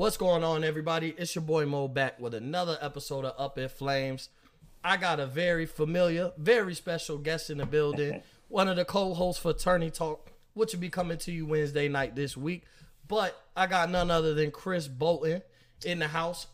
[0.00, 1.14] What's going on, everybody?
[1.18, 4.30] It's your boy Mo back with another episode of Up in Flames.
[4.82, 8.22] I got a very familiar, very special guest in the building.
[8.48, 12.16] One of the co-hosts for Tourney Talk, which will be coming to you Wednesday night
[12.16, 12.64] this week.
[13.08, 15.42] But I got none other than Chris Bolton
[15.84, 16.46] in the house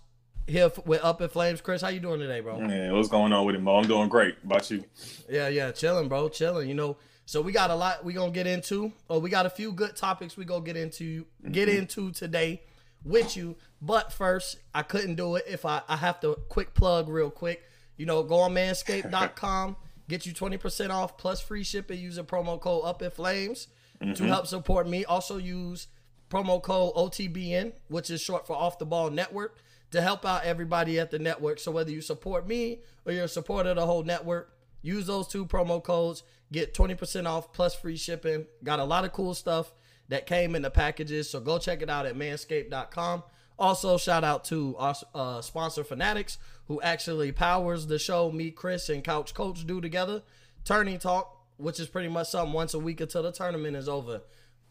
[0.48, 1.60] here with Up in Flames.
[1.60, 2.58] Chris, how you doing today, bro?
[2.58, 3.76] Yeah, what's going on with it, Mo?
[3.76, 4.34] I'm doing great.
[4.42, 4.82] How About you?
[5.30, 6.68] Yeah, yeah, chilling, bro, chilling.
[6.68, 8.90] You know, so we got a lot we gonna get into.
[9.08, 11.78] Oh, we got a few good topics we gonna get into get Mm-hmm.
[11.78, 12.62] into today
[13.06, 13.56] with you.
[13.80, 17.62] But first, I couldn't do it if I I have to quick plug real quick.
[17.96, 19.76] You know, go on manscaped.com,
[20.08, 23.68] get you 20% off plus free shipping using promo code Up in Flames
[24.00, 24.26] to mm-hmm.
[24.26, 25.04] help support me.
[25.04, 25.88] Also use
[26.30, 29.58] promo code OTBN, which is short for Off the Ball Network,
[29.92, 31.58] to help out everybody at the network.
[31.58, 35.28] So whether you support me or you're a supporter of the whole network, use those
[35.28, 38.46] two promo codes, get 20% off plus free shipping.
[38.62, 39.72] Got a lot of cool stuff
[40.08, 41.28] that came in the packages.
[41.30, 43.22] So go check it out at manscaped.com.
[43.58, 46.36] Also, shout out to our uh, sponsor Fanatics,
[46.68, 50.22] who actually powers the show me, Chris, and Couch Coach do together.
[50.64, 54.20] Tourney Talk, which is pretty much something once a week until the tournament is over.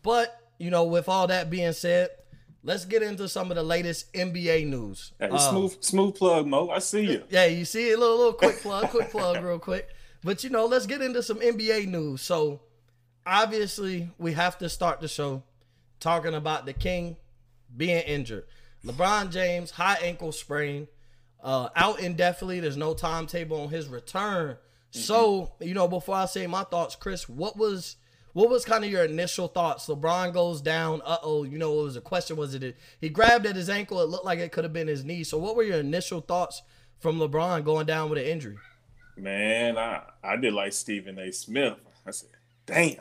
[0.03, 2.09] But, you know, with all that being said,
[2.63, 5.13] let's get into some of the latest NBA news.
[5.19, 6.69] Hey, Um, smooth, smooth plug, Mo.
[6.69, 7.23] I see you.
[7.29, 9.89] yeah, you see a little, little quick plug, quick plug, real quick.
[10.23, 12.21] But you know, let's get into some NBA news.
[12.21, 12.61] So,
[13.25, 15.43] obviously, we have to start the show
[15.99, 17.17] talking about the King
[17.75, 18.45] being injured.
[18.85, 20.87] LeBron James high ankle sprain,
[21.43, 22.59] uh, out indefinitely.
[22.59, 24.57] There's no timetable on his return.
[24.91, 27.97] So, you know, before I say my thoughts, Chris, what was
[28.31, 29.87] what was kind of your initial thoughts?
[29.87, 31.01] LeBron goes down.
[31.03, 32.37] Uh oh, you know, it was a question.
[32.37, 34.01] Was it he grabbed at his ankle?
[34.01, 35.25] It looked like it could have been his knee.
[35.25, 36.61] So, what were your initial thoughts
[36.99, 38.57] from LeBron going down with an injury?
[39.17, 41.31] Man, I, I did like Stephen A.
[41.31, 41.75] Smith.
[42.05, 42.29] I said,
[42.65, 42.97] damn.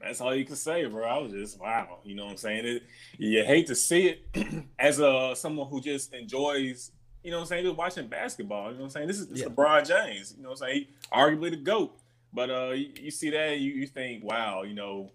[0.00, 1.04] That's all you can say, bro.
[1.04, 1.98] I was just wow.
[2.04, 2.66] You know what I'm saying?
[2.66, 2.82] It,
[3.18, 6.92] you hate to see it as a someone who just enjoys,
[7.24, 8.66] you know what I'm saying, just watching basketball.
[8.68, 9.08] You know what I'm saying?
[9.08, 9.46] This is this Yeah.
[9.48, 10.34] LeBron James.
[10.36, 10.74] You know what I'm saying?
[10.86, 11.98] He, arguably the GOAT.
[12.32, 15.10] But uh you, you see that, you, you think, wow, you know,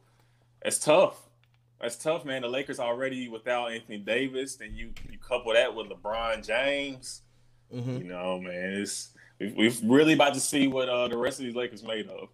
[0.65, 1.17] it's tough.
[1.79, 2.41] That's tough, man.
[2.43, 7.21] The Lakers already without Anthony Davis, then you you couple that with LeBron James.
[7.73, 7.97] Mm-hmm.
[7.97, 9.51] You know, man, it's we-
[9.83, 12.29] we're really about to see what uh, the rest of these Lakers made of.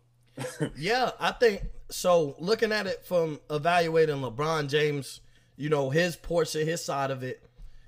[0.77, 2.35] Yeah, I think so.
[2.39, 5.21] Looking at it from evaluating LeBron James,
[5.57, 7.41] you know his portion, his side of it,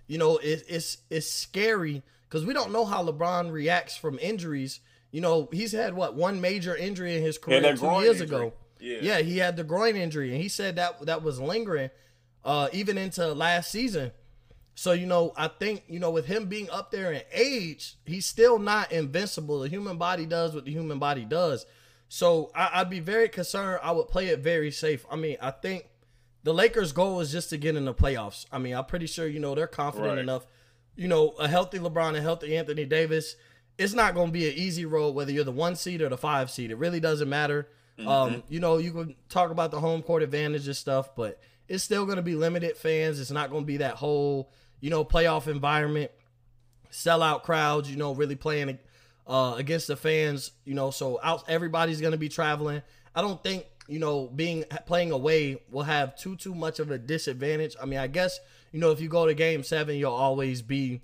[0.07, 4.79] you know it, it's it's scary because we don't know how LeBron reacts from injuries.
[5.11, 8.37] You know he's had what one major injury in his career that two years injury.
[8.37, 8.53] ago.
[8.79, 8.97] Yeah.
[9.01, 11.91] Yeah, he had the groin injury, and he said that that was lingering,
[12.43, 14.11] uh, even into last season.
[14.73, 18.25] So you know, I think you know with him being up there in age, he's
[18.25, 19.59] still not invincible.
[19.59, 21.65] The human body does what the human body does.
[22.13, 23.79] So I, I'd be very concerned.
[23.81, 25.05] I would play it very safe.
[25.09, 25.87] I mean, I think
[26.43, 28.45] the Lakers' goal is just to get in the playoffs.
[28.51, 30.17] I mean, I'm pretty sure you know they're confident Right.
[30.19, 30.45] enough.
[30.97, 33.37] You know, a healthy LeBron, a healthy Anthony Davis.
[33.77, 36.17] It's not going to be an easy road whether you're the one seed or the
[36.17, 36.69] five seed.
[36.69, 37.69] It really doesn't matter.
[38.05, 41.39] Um, you know, you can talk about the home court advantage and stuff, but
[41.69, 43.21] it's still going to be limited fans.
[43.21, 44.51] It's not going to be that whole,
[44.81, 46.11] you know, playoff environment,
[46.91, 47.89] sellout crowds.
[47.89, 48.79] You know, really playing
[49.31, 50.51] uh, against the fans.
[50.65, 52.81] You know, so out everybody's going to be traveling.
[53.15, 56.97] I don't think you know being playing away will have too too much of a
[56.97, 57.75] disadvantage.
[57.81, 58.39] I mean, I guess
[58.71, 61.01] you know if you go to Game Seven, you'll always be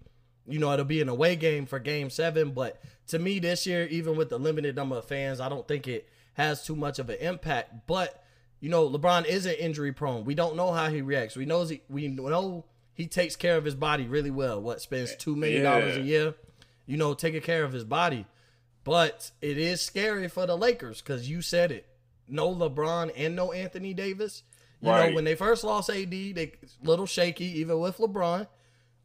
[0.48, 2.52] you know, it'll be an away game for game seven.
[2.52, 5.88] But to me, this year, even with the limited number of fans, I don't think
[5.88, 7.88] it has too much of an impact.
[7.88, 8.24] But,
[8.60, 10.24] you know, LeBron isn't injury prone.
[10.24, 11.36] We don't know how he reacts.
[11.36, 14.62] We know he, we know he takes care of his body really well.
[14.62, 16.34] What spends two million dollars a year,
[16.88, 18.26] you know, taking care of his body.
[18.84, 21.86] But it is scary for the Lakers because you said it.
[22.28, 24.44] No LeBron and no Anthony Davis.
[24.82, 26.54] You know, when they first lost AD, they
[26.84, 28.48] little shaky, even with LeBron.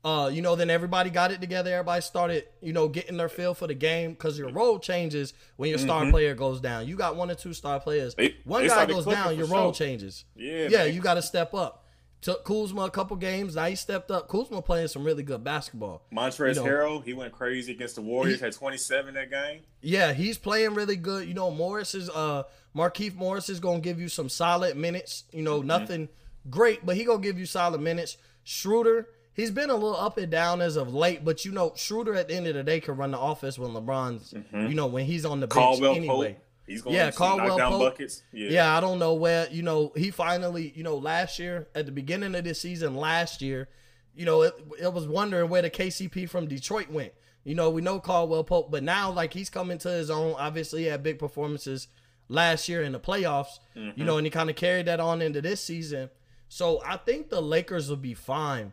[0.04, 1.72] Uh, you know, then everybody got it together.
[1.72, 5.70] Everybody started, you know, getting their feel for the game because your role changes when
[5.70, 6.88] your star player goes down.
[6.88, 8.16] You got one or two star players.
[8.16, 9.86] They- one they guy goes down, your role sure.
[9.86, 10.24] changes.
[10.34, 10.94] Yeah, yeah, man.
[10.94, 11.81] you got to step up.
[12.22, 13.56] Took Kuzma a couple games.
[13.56, 14.28] Now he stepped up.
[14.28, 16.02] Kuzma playing some really good basketball.
[16.12, 18.40] Montrezl You know- Harrell, he went crazy against the Warriors.
[18.40, 19.60] had 27 that game.
[19.80, 21.26] Yeah, he's playing really good.
[21.26, 22.44] You know, Morris is uh
[22.76, 25.24] Markieff Morris is gonna give you some solid minutes.
[25.32, 26.08] You know, nothing
[26.48, 28.16] great, but he gonna give you solid minutes.
[28.44, 32.14] Schroeder, he's been a little up and down as of late, but you know, Schroeder
[32.14, 35.06] at the end of the day can run the office when LeBron's you know, when
[35.06, 36.32] he's on the bench Caldwell anyway.
[36.34, 38.22] Pope, he's going Yeah, to Caldwell knock buckets.
[38.32, 38.50] Yeah.
[38.50, 41.92] Yeah, I don't know where, you know, he finally, you know, last year, at the
[41.92, 43.68] beginning of this season, last year,
[44.14, 47.12] you know, it, it was wondering where the KCP from Detroit went.
[47.44, 50.34] You know, we know Caldwell Pope, but now, like, he's coming to his own.
[50.38, 51.88] Obviously, he had big performances
[52.28, 54.18] last year in the playoffs, you know, mm-hmm.
[54.18, 56.08] and he kind of carried that on into this season.
[56.48, 58.72] So I think the Lakers will be fine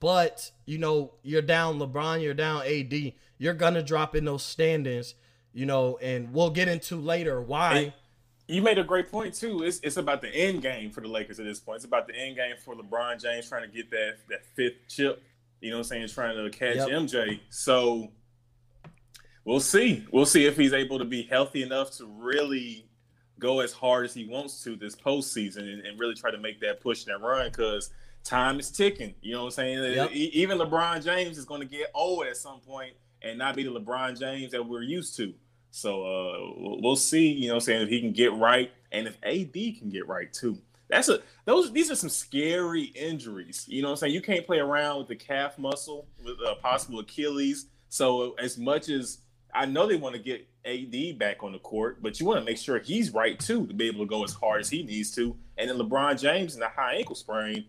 [0.00, 5.14] but you know you're down LeBron, you're down AD, you're gonna drop in those standings,
[5.56, 7.74] you know, and we'll get into later why.
[7.74, 7.92] And
[8.46, 9.62] you made a great point too.
[9.62, 11.76] It's it's about the end game for the Lakers at this point.
[11.76, 15.22] It's about the end game for LeBron James trying to get that that fifth chip.
[15.62, 16.08] You know what I'm saying?
[16.08, 16.88] Trying to catch Yep.
[16.88, 17.40] MJ.
[17.48, 18.12] So
[19.46, 20.04] we'll see.
[20.12, 22.86] We'll see if he's able to be healthy enough to really
[23.38, 26.60] go as hard as he wants to this postseason and, and really try to make
[26.60, 27.90] that push and that run because
[28.24, 29.14] time is ticking.
[29.22, 29.94] You know what I'm saying?
[29.94, 30.10] Yep.
[30.12, 32.92] Even LeBron James is going to get old at some point
[33.22, 35.34] and not be the LeBron James that we're used to.
[35.76, 37.28] So uh, we'll- see.
[37.28, 40.32] You know, I'm saying if he can get right, and if AD can get right
[40.32, 40.58] too.
[40.88, 41.70] That's a those.
[41.70, 43.66] These are some scary injuries.
[43.68, 46.54] You know, what I'm saying you can't play around with the calf muscle with a
[46.62, 47.66] possible Achilles.
[47.90, 49.18] So as much as
[49.52, 52.44] I know they want to get AD back on the court, but you want to
[52.44, 55.10] make sure he's right too to be able to go as hard as he needs
[55.16, 55.36] to.
[55.58, 57.66] And then LeBron James and the high ankle sprain.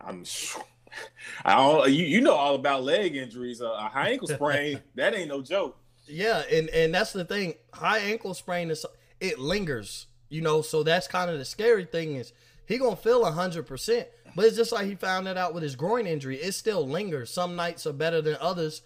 [0.00, 0.24] I'm.
[1.44, 1.90] I don't.
[1.90, 3.60] You, you know all about leg injuries.
[3.60, 5.76] Uh, a high ankle sprain that ain't no joke.
[6.08, 7.54] Yeah, and and that's the thing.
[7.72, 8.84] High ankle sprain is
[9.20, 10.62] it lingers, you know.
[10.62, 12.32] So that's kind of the scary thing is
[12.66, 15.76] he gonna feel hundred percent, but it's just like he found that out with his
[15.76, 16.36] groin injury.
[16.36, 17.30] It still lingers.
[17.30, 18.82] Some nights are better than others,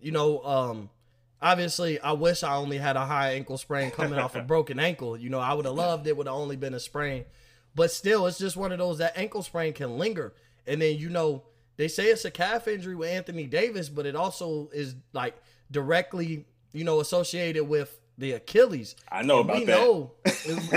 [0.00, 0.42] you know.
[0.44, 0.90] Um,
[1.40, 5.16] obviously, I wish I only had a high ankle sprain coming off a broken ankle.
[5.16, 7.24] You know, I would have loved it would have only been a sprain,
[7.74, 10.34] but still, it's just one of those that ankle sprain can linger,
[10.66, 11.42] and then you know
[11.76, 15.36] they say it's a calf injury with Anthony Davis, but it also is like
[15.70, 16.46] directly,
[16.76, 18.96] you know, associated with the Achilles.
[19.10, 19.76] I know And about we that.
[19.78, 20.12] know,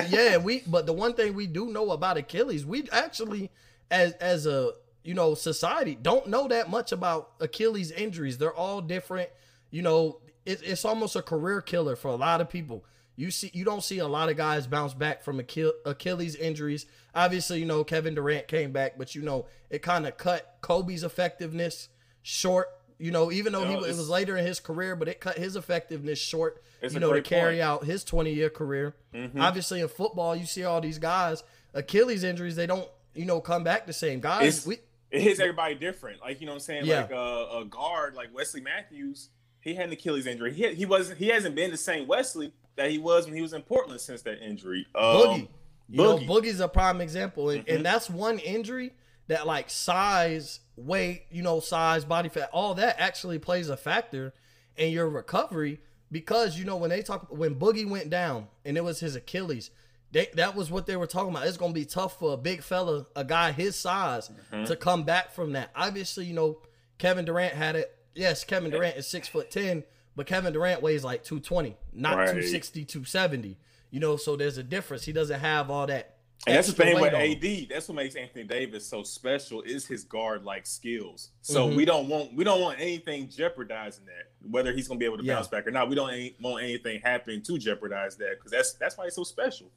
[0.10, 0.64] yeah, we.
[0.68, 3.50] But the one thing we do know about Achilles, we actually,
[3.92, 4.72] as as a
[5.04, 8.38] you know society, don't know that much about Achilles injuries.
[8.38, 9.30] They're all different.
[9.72, 12.84] You know, it, it's almost a career killer for a lot of people.
[13.16, 16.86] You see, you don't see a lot of guys bounce back from Achil- Achilles injuries.
[17.14, 21.04] Obviously, you know Kevin Durant came back, but you know it kind of cut Kobe's
[21.04, 21.90] effectiveness
[22.22, 22.68] short.
[23.00, 25.20] You know, even though he No, was, it was later in his career, but it
[25.22, 26.62] cut his effectiveness short.
[26.84, 27.62] You know, to carry point.
[27.62, 28.94] out his 20 year career.
[29.14, 29.40] Mm-hmm.
[29.42, 31.44] Obviously, in football, you see all these guys
[31.74, 32.56] Achilles injuries.
[32.56, 34.20] They don't, you know, come back the same.
[34.20, 34.78] Guys, It's- we
[35.12, 36.22] it hits everybody different.
[36.22, 36.86] Like you know what I'm saying.
[36.86, 37.02] Yeah.
[37.02, 39.30] Like uh, a guard like Wesley Matthews,
[39.62, 40.54] he had an Achilles injury.
[40.54, 43.54] He he wasn't he hasn't been the same Wesley that he was when he was
[43.54, 44.86] in Portland since that injury.
[44.96, 45.48] Um, Boogie.
[45.90, 47.76] You know, Boogie's a prime example, and, Mhm.
[47.78, 48.94] and that's one injury
[49.28, 54.34] that like size, weight, you know, size, body fat, all that actually plays a factor
[54.78, 55.80] in your recovery
[56.12, 59.70] because you know when they talk when Boogie went down and it was his Achilles,
[60.12, 61.46] they, that was what they were talking about.
[61.48, 64.66] It's gonna be tough for a big fella, a guy his size, Mm-hmm.
[64.66, 65.70] to come back from that.
[65.76, 66.60] Obviously, you know,
[66.98, 67.96] Kevin Durant had it.
[68.16, 69.84] Yes, Kevin Durant is six foot ten,
[70.16, 72.26] but Kevin Durant weighs like two twenty, not Right.
[72.28, 73.58] 260, 270.
[73.92, 75.06] You know, so there's a difference.
[75.06, 76.16] He doesn't have all that.
[76.48, 77.38] And that's the thing with weight on him.
[77.64, 77.68] AD.
[77.70, 81.32] That's what makes Anthony Davis so special is his guard like skills.
[81.42, 81.76] So Mhm.
[81.76, 84.32] we don't want we don't want anything jeopardizing that.
[84.50, 85.36] Whether he's gonna be able to Yeah.
[85.36, 88.74] bounce back or not, we don't any, want anything happening to jeopardize that because that's
[88.74, 89.70] that's why he's so special.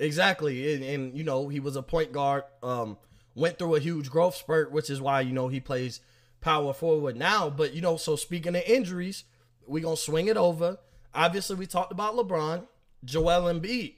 [0.00, 2.44] Exactly, and, and you know he was a point guard.
[2.62, 2.98] Um,
[3.34, 6.00] went through a huge growth spurt, which is why you know he plays
[6.40, 7.48] power forward now.
[7.48, 9.24] But you know, so speaking of injuries,
[9.66, 10.78] we gonna swing it over.
[11.14, 12.66] Obviously, we talked about LeBron,
[13.04, 13.94] Joel Embiid.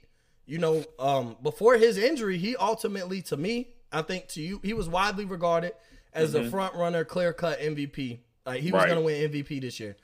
[0.51, 4.73] You know, um, before his injury, he ultimately, to me, I think to you, he
[4.73, 5.71] was widely regarded
[6.11, 8.19] as the front runner, clear cut MVP.
[8.45, 8.89] Like he was Right.
[8.89, 9.95] gonna win MVP this year.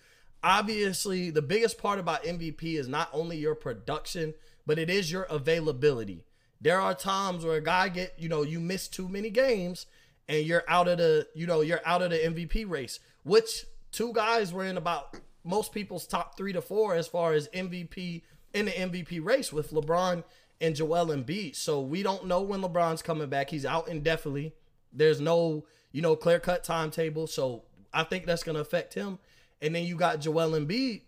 [0.41, 4.35] Obviously, the biggest part about MVP is not only your production,
[4.65, 6.23] but it is your availability.
[6.61, 9.85] There are times where a guy get, you know, you miss too many games
[10.29, 14.13] and you're out of the, you know, you're out of the MVP race, which two
[14.13, 18.23] guys were in about most people's top 3 to 4 as far as MVP
[18.57, 20.23] in the MVP race with LeBron
[20.59, 21.55] and Joel Embiid.
[21.55, 23.49] So we don't know when LeBron's coming back.
[23.49, 24.53] He's out indefinitely.
[24.91, 29.19] There's no, you know, clear-cut timetable, so I think that's going to affect him.
[29.61, 31.01] And then you got Joel Embiid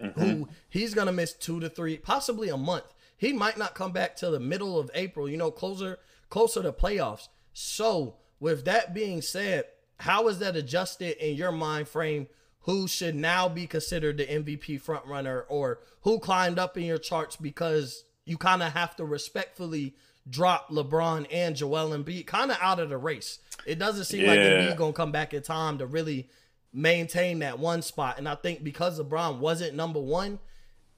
[0.00, 0.42] who mm-hmm.
[0.68, 2.84] he's gonna miss two to three, possibly a month.
[3.16, 5.98] He might not come back till the middle of April, you know, closer
[6.30, 7.28] closer to playoffs.
[7.52, 9.64] So with that being said,
[9.98, 12.28] how is that adjusted in your mind frame?
[12.68, 17.34] Who should now be considered the MVP frontrunner or who climbed up in your charts
[17.34, 19.94] because you kind of have to respectfully
[20.28, 23.38] drop LeBron and Joel Embiid kind of out of the race.
[23.64, 24.50] It doesn't seem like Yeah.
[24.50, 26.28] Embiid gonna come back in time to really
[26.70, 28.18] maintain that one spot.
[28.18, 30.38] And I think because LeBron wasn't number one,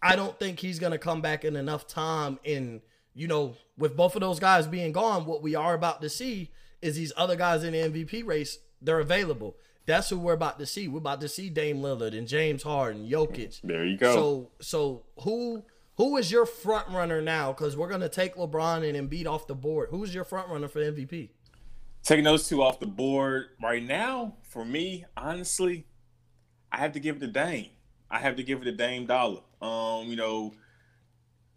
[0.02, 2.40] I don't think he's gonna come back in enough time.
[2.42, 2.82] In
[3.14, 6.50] you know, with both of those guys being gone, what we are about to see
[6.82, 8.58] is these other guys in the MVP race.
[8.82, 9.56] They're available.
[9.90, 10.88] That's who we're about to see.
[10.88, 13.60] We're about to see Dame Lillard and James Harden, Jokic.
[13.62, 14.14] There you go.
[14.14, 15.64] So so who
[15.96, 17.52] who is your front runner now?
[17.52, 19.88] Because we're gonna take LeBron and Embiid off the board.
[19.90, 21.30] Who's your front runner for MVP?
[22.02, 25.86] Taking those two off the board right now, for me, honestly,
[26.72, 27.66] I have to give it to Dame.
[28.10, 29.40] I have to give it to Dame Dollar.
[29.60, 30.54] Um, you know,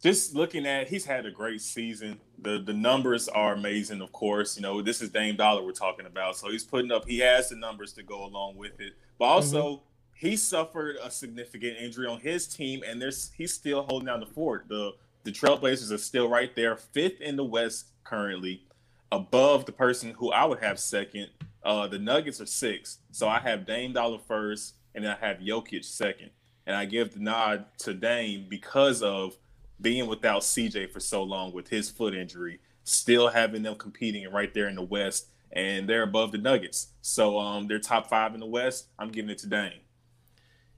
[0.04, 2.20] just looking at he's had a great season.
[2.40, 4.58] The the numbers are amazing, of course.
[4.58, 6.36] You know, this is Dame Dollar we're talking about.
[6.36, 8.94] So he's putting up he has the numbers to go along with it.
[9.18, 10.28] But also mm-hmm.
[10.28, 14.26] he suffered a significant injury on his team and there's he's still holding down the
[14.26, 14.66] fort.
[14.68, 14.92] The
[15.24, 18.66] the Trailblazers are still right there, fifth in the West currently,
[19.10, 21.30] above the person who I would have second.
[21.64, 23.00] Uh, the Nuggets are sixth.
[23.12, 26.32] So I have Dame Dollar first, and then I have Jokic second.
[26.66, 29.38] And I give the nod to Dame because of
[29.80, 34.54] being without CJ for so long with his foot injury, still having them competing right
[34.54, 36.88] there in the West, and they're above the Nuggets.
[37.02, 38.88] So um, they're top five in the West.
[38.98, 39.72] I'm giving it to Dame.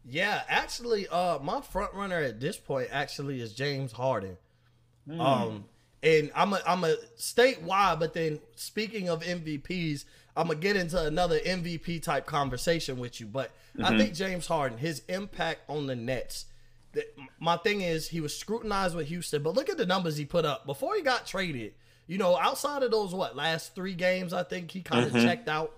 [0.08, 4.38] Yeah, actually, uh, my front runner at this point actually is James Harden.
[5.10, 5.20] Mm.
[5.20, 5.66] Um,
[6.04, 10.06] and I'm a I'm a state why, but then speaking of MVPs,
[10.38, 13.26] I'm gonna get into another MVP type conversation with you.
[13.26, 13.86] But mm-hmm.
[13.86, 16.46] I think James Harden, his impact on the Nets
[17.40, 20.46] my thing is he was scrutinized with Houston, but look at the numbers he put
[20.46, 21.74] up before he got traded.
[22.08, 25.26] You know, outside of those what last three games, I think he kind of mm-hmm.
[25.26, 25.78] checked out.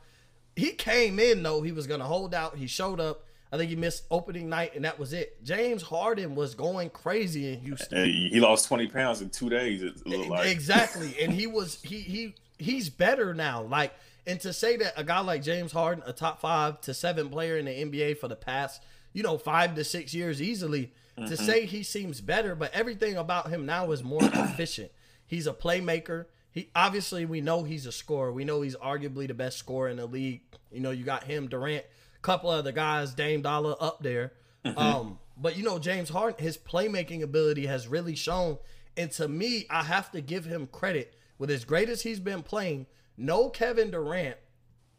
[0.56, 2.58] He came in though he was going to hold out.
[2.58, 3.24] He showed up.
[3.50, 5.42] I think he missed opening night, and that was it.
[5.42, 8.06] James Harden was going crazy in Houston.
[8.06, 9.82] He lost twenty pounds in two days.
[10.06, 13.64] Like exactly, and he was he he he's better now.
[13.64, 13.94] Like,
[14.26, 17.58] and to say that a guy like James Harden, a top five to seven player
[17.58, 18.82] in the NBA for the past
[19.18, 21.30] you know five to six years easily Mm-hmm.
[21.30, 24.92] To say he seems better, but everything about him now is more efficient.
[25.26, 26.26] He's a playmaker.
[26.52, 28.32] He obviously we know he's a scorer.
[28.32, 30.42] We know he's arguably the best scorer in the league.
[30.72, 34.34] You know, you got him, Durant, a couple of other guys, Dame Dollar up there.
[34.64, 34.78] Mm-hmm.
[34.78, 38.58] Um, but you know, James Harden, his playmaking ability has really shown.
[38.96, 42.44] And to me, I have to give him credit with as great as he's been
[42.44, 42.88] playing.
[43.16, 44.38] No Kevin Durant.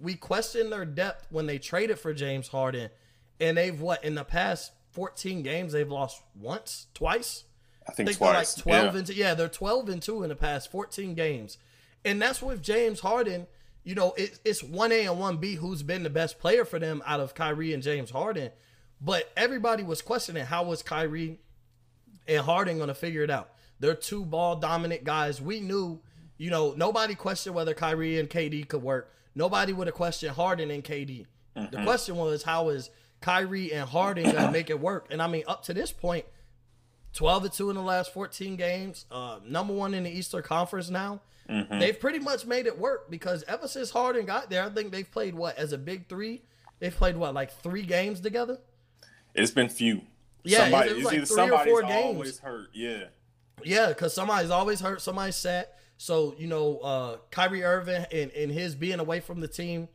[0.00, 2.90] We questioned their depth when they traded for James Harden.
[3.40, 7.44] And they've what in the past 14 games they've lost once, twice.
[7.88, 8.56] I think, I think twice.
[8.56, 8.98] Like 12 yeah.
[8.98, 9.08] and.
[9.10, 11.56] Yeah, they're 12 and 2 in the past 14 games.
[12.04, 13.46] And that's with James Harden.
[13.84, 17.20] You know, it, it's 1A and 1B who's been the best player for them out
[17.20, 18.50] of Kyrie and James Harden.
[19.00, 21.38] But everybody was questioning how was Kyrie
[22.26, 23.52] and Harden going to figure it out.
[23.78, 25.40] They're two ball dominant guys.
[25.40, 26.00] We knew,
[26.38, 29.14] you know, nobody questioned whether Kyrie and KD could work.
[29.36, 31.26] Nobody would have questioned Harden and KD.
[31.56, 31.76] Mm-hmm.
[31.76, 32.90] The question was how is
[33.20, 35.08] Kyrie and Harden gonna make it work.
[35.10, 36.24] And I mean, up to this point,
[37.14, 40.90] 12 to 2 in the last 14 games, uh, number one in the Eastern Conference
[40.90, 41.20] now.
[41.48, 41.78] Mm-hmm.
[41.78, 45.10] They've pretty much made it work because ever since Harden got there, I think they've
[45.10, 46.42] played what as a big three.
[46.78, 48.58] They've played what like three games together.
[49.34, 50.02] It's been few.
[50.44, 52.16] Yeah, somebody, it's, like three or four games.
[52.16, 52.68] Always hurt.
[52.72, 53.04] Yeah.
[53.64, 55.00] Yeah, because somebody's always hurt.
[55.00, 55.78] Somebody's sat.
[55.96, 59.88] So you know, uh, Kyrie Irving and, and his being away from the team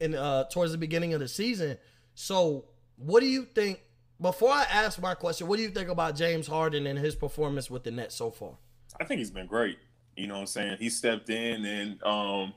[0.00, 1.76] in uh, towards the beginning of the season.
[2.14, 2.66] So
[3.04, 3.80] what do you think?
[4.20, 7.70] Before I ask my question, what do you think about James Harden and his performance
[7.70, 8.52] with the Nets so far?
[9.00, 9.78] I think he's been great.
[10.16, 10.76] You know what I'm saying?
[10.78, 12.52] He stepped in and um,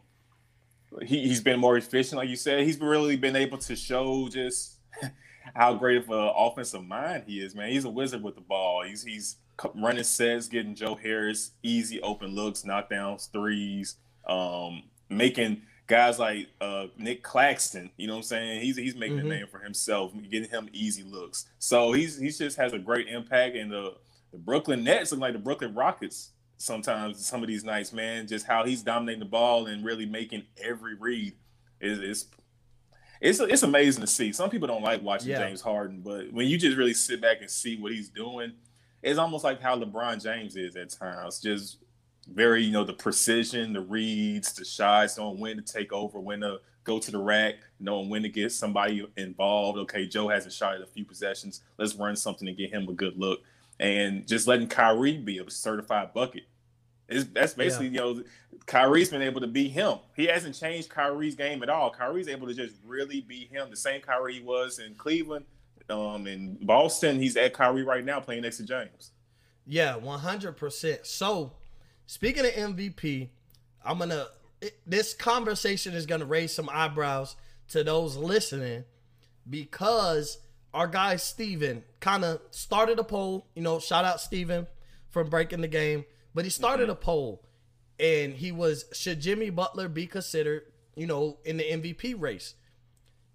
[1.01, 2.63] he, he's been more efficient, like you said.
[2.63, 4.79] He's really been able to show just
[5.55, 7.69] how great of an offensive mind he is, man.
[7.69, 8.83] He's a wizard with the ball.
[8.83, 9.38] He's he's
[9.75, 13.95] running sets, getting Joe Harris easy open looks, knockdowns, threes,
[14.27, 18.61] um, making guys like uh, Nic Claxton, you know what I'm saying?
[18.61, 19.31] He's he's making mm-hmm.
[19.31, 21.47] a name for himself, getting him easy looks.
[21.59, 23.55] So he's he just has a great impact.
[23.55, 23.95] And the
[24.31, 28.27] the Brooklyn Nets look like the Brooklyn Rockets sometimes some of these nights, man.
[28.27, 31.33] Just how he's dominating the ball and really making every read
[31.81, 32.27] is is
[33.21, 34.31] it's it's amazing to see.
[34.33, 35.39] Some people don't like watching yeah.
[35.39, 38.53] James Harden, but when you just really sit back and see what he's doing,
[39.01, 41.39] it's almost like how LeBron James is at times.
[41.39, 41.77] Just
[42.27, 46.42] very, you know, the precision, the reads, the shots, knowing when to take over, when
[46.42, 49.77] to go to the rack, knowing when to get somebody involved.
[49.80, 51.62] Okay, Joe hasn't shot at a few possessions.
[51.77, 53.42] Let's run something to get him a good look.
[53.80, 56.44] And just letting Kyrie be a certified bucket.
[57.10, 58.06] It's, that's basically, yeah.
[58.06, 58.24] you know,
[58.65, 59.98] Kyrie's been able to be him.
[60.15, 61.92] He hasn't changed Kyrie's game at all.
[61.92, 63.70] Kyrie's able to just really be him.
[63.70, 65.46] The same Kyrie he was in Cleveland,
[65.89, 67.20] um, in Boston.
[67.20, 69.12] He's at Kyrie right now playing next to James.
[69.65, 71.06] Yeah, 100%.
[71.06, 71.53] So,
[72.05, 73.29] Speaking of MVP,
[73.83, 74.27] I'm gonna.
[74.62, 77.36] It, this conversation is gonna raise some eyebrows
[77.69, 78.86] to those listening
[79.50, 80.38] because
[80.74, 83.48] our guy Steven kind of started a poll.
[83.55, 84.67] You know, shout out Steven
[85.10, 87.43] from breaking the game, but he started a poll
[88.00, 90.63] and he was should Jimmy Butler be considered,
[90.95, 92.55] you know, in the MVP race?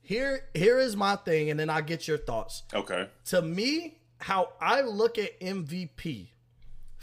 [0.02, 2.62] Here here is my thing and then I get your thoughts.
[2.74, 3.08] Okay.
[3.26, 6.28] To me, how I look at MVP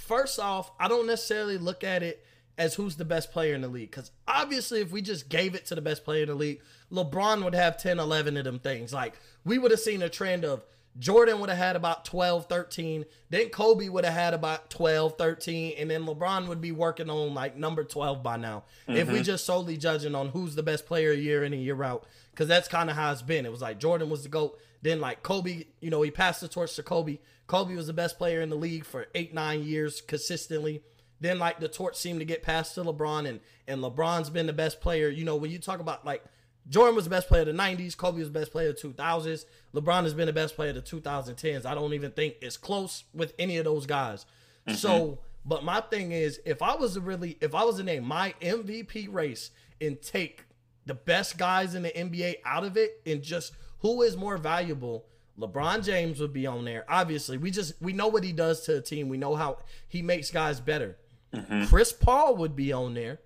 [0.05, 2.23] First off, I don't necessarily look at it
[2.57, 3.89] as who's the best player in the league.
[3.89, 7.43] Because obviously, if we just gave it to the best player in the league, LeBron
[7.43, 8.93] would have 10, 11 of them things.
[8.93, 10.63] Like, we would have seen a trend of
[10.97, 13.05] Jordan would have had about 12, 13.
[13.29, 15.73] Then Kobe would have had about 12, 13.
[15.77, 18.63] And then LeBron would be working on like number 12 by now.
[18.87, 18.97] Mm-hmm.
[18.97, 22.05] If we just solely judging on who's the best player year in and year out.
[22.31, 23.45] Because that's kind of how it's been.
[23.45, 24.57] It was like Jordan was the GOAT.
[24.85, 27.17] Then like Kobe, you know, he passed the torch to Kobe.
[27.47, 30.83] Kobe was the best player in the league for eight, nine years consistently.
[31.19, 34.53] Then like the torch seemed to get passed to LeBron, and and LeBron's been the
[34.53, 35.09] best player.
[35.09, 36.23] You know, when you talk about like
[36.69, 38.87] Jordan was the best player of the 90s, Kobe was the best player of the
[38.87, 41.65] 2000s, LeBron has been the best player of the 2010s.
[41.65, 44.27] I don't even think it's close with any of those guys.
[44.67, 44.77] Mm-hmm.
[44.77, 48.03] So, but my thing is, if I was to really, if I was to name
[48.03, 49.49] my MVP race
[49.81, 50.43] and take
[50.85, 55.05] the best guys in the NBA out of it and just who is more valuable,
[55.39, 56.85] LeBron James would be on there.
[56.87, 59.09] Obviously, we just we know what he does to a team.
[59.09, 60.97] We know how he makes guys better.
[61.33, 61.65] Mm-hmm.
[61.65, 63.19] Chris Paul would be on there.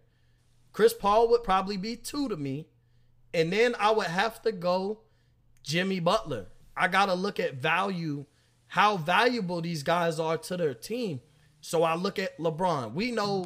[0.72, 2.68] Chris Paul would probably be two to me.
[3.34, 5.01] And then I would have to go
[5.62, 6.48] Jimmy Butler.
[6.75, 8.25] I got to look at value,
[8.68, 11.22] how valuable these guys are to their team.
[11.62, 12.94] So I look at LeBron.
[12.94, 13.46] We know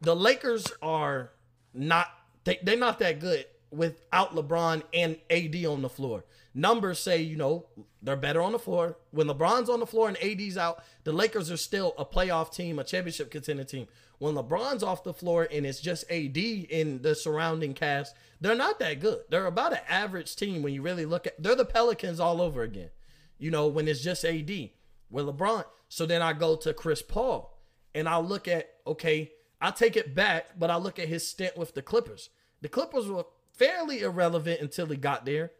[0.00, 1.30] the Lakers are
[1.72, 2.08] not
[2.44, 6.24] they, they're not that good without LeBron and AD on the floor.
[6.54, 7.66] Numbers say, you know,
[8.00, 8.96] they're better on the floor.
[9.10, 12.78] When LeBron's on the floor and AD's out, the Lakers are still a playoff team,
[12.78, 13.88] a championship contender team.
[14.18, 18.78] When LeBron's off the floor and it's just AD in the surrounding cast, they're not
[18.78, 19.22] that good.
[19.30, 22.62] They're about an average team when you really look at they're the Pelicans all over
[22.62, 22.90] again.
[23.38, 24.70] You know, when it's just AD.
[25.10, 25.64] With LeBron.
[25.88, 27.56] So then I go to Chris Paul
[27.94, 31.56] and I look at, okay, I take it back, but I look at his stint
[31.56, 32.30] with the Clippers.
[32.62, 33.24] The Clippers were
[33.56, 35.52] fairly irrelevant until he got there.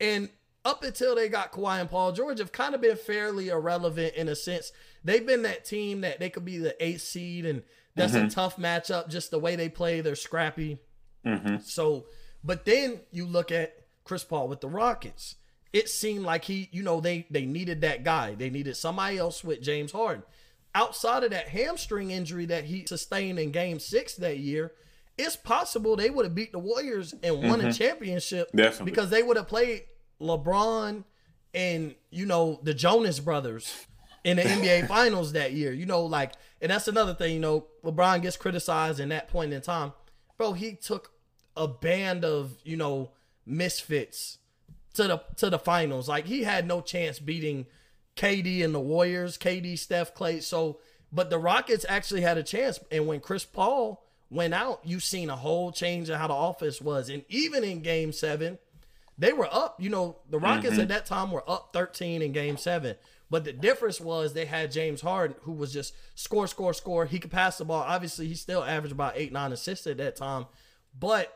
[0.00, 0.30] And
[0.64, 4.28] up until they got Kawhi and Paul George have kind of been fairly irrelevant in
[4.28, 4.72] a sense.
[5.04, 7.62] They've been that team that they could be the eighth seed, and
[7.94, 8.26] that's mm-hmm.
[8.26, 9.08] a tough matchup.
[9.08, 10.78] Just the way they play, they're scrappy.
[11.26, 11.56] Mm-hmm.
[11.62, 12.06] So,
[12.44, 15.36] but then you look at Chris Paul with the Rockets.
[15.72, 18.34] It seemed like he, you know, they they needed that guy.
[18.34, 20.22] They needed somebody else with James Harden.
[20.74, 24.72] Outside of that hamstring injury that he sustained in Game Six that year,
[25.18, 27.68] it's possible they would have beat the Warriors and won mm-hmm.
[27.68, 28.90] a championship Definitely.
[28.90, 29.84] because they would have played
[30.20, 31.04] LeBron
[31.54, 33.86] and you know the Jonas brothers
[34.24, 35.72] in the NBA Finals that year.
[35.72, 37.34] You know, like, and that's another thing.
[37.34, 39.92] You know, LeBron gets criticized in that point in time,
[40.38, 40.52] bro.
[40.52, 41.12] He took
[41.56, 43.10] a band of you know
[43.44, 44.38] misfits
[44.94, 46.08] to the to the finals.
[46.08, 47.66] Like he had no chance beating
[48.16, 50.40] KD and the Warriors, KD, Steph, Clay.
[50.40, 50.80] So,
[51.12, 52.78] but the Rockets actually had a chance.
[52.90, 56.80] And when Chris Paul went out, you seen a whole change in how the offense
[56.80, 57.08] was.
[57.08, 58.58] And even in Game Seven
[59.18, 59.80] they were up.
[59.80, 60.82] You know, the Rockets mm-hmm.
[60.82, 62.96] at that time were up 13 in game seven.
[63.30, 67.06] But the difference was they had James Harden, who was just score, score, score.
[67.06, 67.84] He could pass the ball.
[67.86, 70.46] Obviously, he still averaged about eight, nine assists at that time.
[70.98, 71.32] But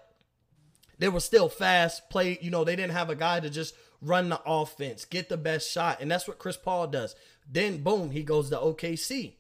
[0.99, 2.39] they were still fast play.
[2.43, 5.71] You know, they didn't have a guy to just run the offense, get the best
[5.71, 6.01] shot.
[6.01, 7.15] And that's what Chris Paul does.
[7.51, 9.35] Then, boom, he goes to OKC.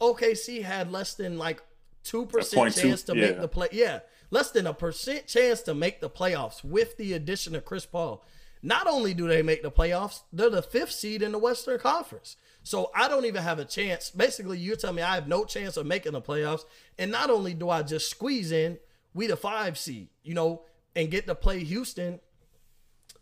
[0.00, 1.62] OKC had less than like
[2.04, 3.26] 2% chance to yeah.
[3.26, 3.68] make the play.
[3.72, 7.86] Yeah less than a percent chance to make the playoffs with the addition of Chris
[7.86, 8.24] Paul.
[8.62, 12.36] Not only do they make the playoffs, they're the fifth seed in the Western Conference.
[12.62, 14.10] So I don't even have a chance.
[14.10, 16.64] Basically, you're telling me I have no chance of making the playoffs.
[16.98, 18.78] And not only do I just squeeze in,
[19.14, 20.62] we the five seed, you know,
[20.94, 22.20] and get to play Houston.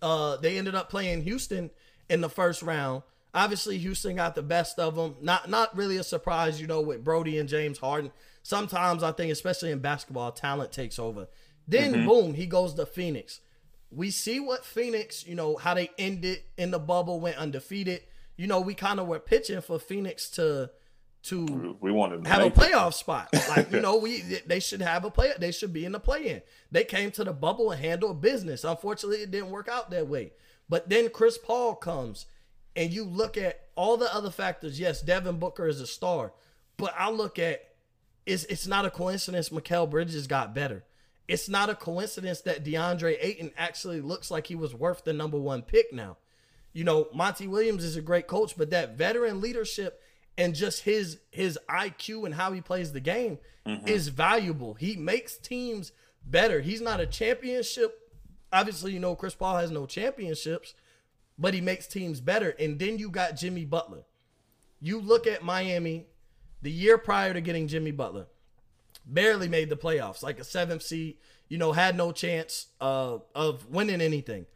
[0.03, 1.71] Uh, they ended up playing Houston
[2.11, 3.05] in the first round.
[3.39, 5.17] Obviously, Houston got the best of them.
[5.21, 8.11] Not not really a surprise, you know, with Brodie and James Harden
[8.49, 11.29] sometimes I think, especially in basketball, talent takes over.
[11.67, 12.07] Then mm-hmm.
[12.07, 13.41] boom, he goes to Phoenix.
[13.91, 18.03] We see what Phoenix, you know, how they ended in the bubble, went undefeated.
[18.37, 20.71] You know, we kind of were pitching for Phoenix to
[21.25, 22.95] to we wanted to have a playoff it.
[22.95, 23.29] spot.
[23.49, 25.33] Like you know, we they should have a play.
[25.39, 26.41] They should be in the play-in.
[26.71, 28.65] They came to the bubble and handled business.
[28.65, 30.33] Unfortunately, it didn't work out that way.
[30.71, 32.27] But then Chris Paul comes,
[32.79, 34.79] and you look at all the other factors.
[34.79, 36.33] Yes, Devin Booker is a star,
[36.77, 37.61] but I look at
[38.25, 40.85] it's, it's not a coincidence Mikal Bridges got better.
[41.27, 45.39] It's not a coincidence that DeAndre Ayton actually looks like he was worth the number
[45.39, 46.19] one pick now.
[46.73, 50.01] You know, Monty Williams is a great coach, but that veteran leadership
[50.37, 53.89] and just his his IQ and how he plays the game mm-hmm.
[53.89, 54.75] is valuable.
[54.75, 55.91] He makes teams
[56.25, 56.61] better.
[56.61, 57.99] He's not a championship.
[58.53, 60.75] Obviously, you know Chris Paul has no championships,
[61.39, 62.51] but he makes teams better.
[62.59, 64.05] And then you got Jimmy Butler.
[64.81, 66.07] You look at Miami
[66.63, 68.27] the year prior to getting Jimmy Butler.
[69.07, 71.17] Barely made the playoffs, like a seventh seed,
[71.49, 74.47] you know, had no chance uh, of winning anything.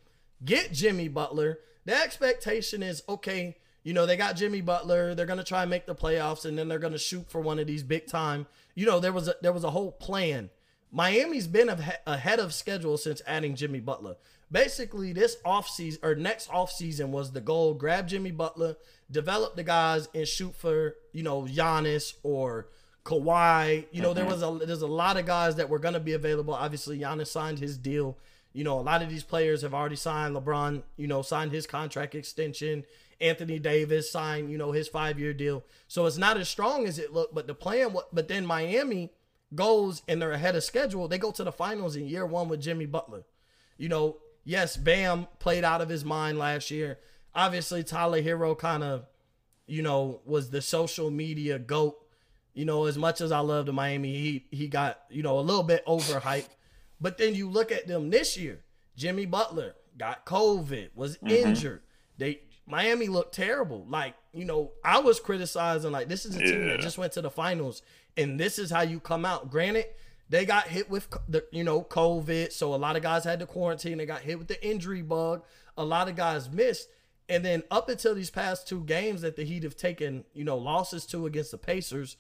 [0.45, 1.61] Get Jimmy Butler.
[1.85, 5.15] The expectation is okay, You know, they got Jimmy Butler.
[5.15, 7.67] They're gonna try and make the playoffs, and then they're gonna shoot for one of
[7.67, 8.47] these big time.
[8.75, 10.51] You know, there was a, there was a whole plan.
[10.93, 11.71] Miami's been
[12.07, 14.17] ahead of schedule since adding Jimmy Butler.
[14.53, 18.77] Basically, this offseason or next offseason was the goal: grab Jimmy Butler,
[19.11, 22.69] develop the guys, and shoot for you know Giannis or
[23.05, 23.87] Kawhi.
[23.91, 24.17] You know, mm-hmm.
[24.17, 26.53] there was a there's a lot of guys that were gonna be available.
[26.53, 28.19] Obviously, Giannis signed his deal.
[28.53, 30.37] You know, a lot of these players have already signed.
[30.37, 32.85] LeBron, you know, signed his contract extension.
[33.23, 35.65] Anthony Davis signed, you know, his five year deal.
[35.89, 37.35] So it's not as strong as it looked.
[37.35, 39.13] But the plan, was but then Miami
[39.55, 41.09] goes and they're ahead of schedule.
[41.09, 43.25] They go to the finals in year one with Jimmy Butler.
[43.79, 46.99] You know, yes, Bam played out of his mind last year.
[47.35, 49.07] Obviously, Tyler Herro kind of,
[49.67, 51.99] you know, was the social media goat.
[52.55, 55.41] You know, as much as I love the Miami Heat, he got, you know, a
[55.41, 56.51] little bit overhyped.
[57.01, 58.61] But then you look at them this year.
[58.95, 61.29] Jimmy Butler got COVID, was mm-hmm.
[61.29, 61.83] injured.
[62.19, 63.87] They Miami looked terrible.
[63.89, 67.23] Like, you know, I was criticizing like this is a team that just went to
[67.23, 67.83] the finals
[68.17, 69.51] and this is how you come out.
[69.51, 69.87] Granted,
[70.33, 73.47] they got hit with the you know COVID, so a lot of guys had to
[73.47, 73.99] quarantine.
[73.99, 75.45] They got hit with the injury bug.
[75.77, 76.89] A lot of guys missed,
[77.29, 80.57] and then up until these past two games that the Heat have taken, you know,
[80.57, 82.17] losses to against the Pacers,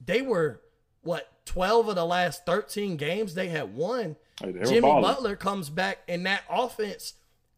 [0.00, 0.60] they were
[1.02, 4.14] what 12 of the last 13 games they had won.
[4.40, 5.02] Hey, Jimmy balling.
[5.02, 7.14] Butler comes back and that offense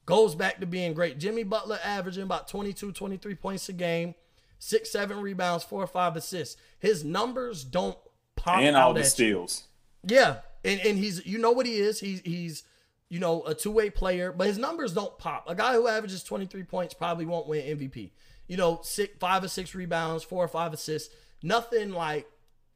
[0.06, 1.18] goes back to being great.
[1.18, 4.14] Jimmy Butler averaging about 22, 23 points a game,
[4.58, 6.56] six, seven rebounds, four or five assists.
[6.78, 7.98] His numbers don't
[8.40, 9.64] pop and all the steals.
[10.02, 10.16] You.
[10.16, 12.00] Yeah, and and he's you know what he is.
[12.00, 12.62] He's he's
[13.08, 15.44] you know a two way player, but his numbers don't pop.
[15.48, 18.10] A guy who averages 23 points probably won't win MVP.
[18.48, 21.14] You know, six, five or six rebounds, four or five assists.
[21.42, 22.26] Nothing like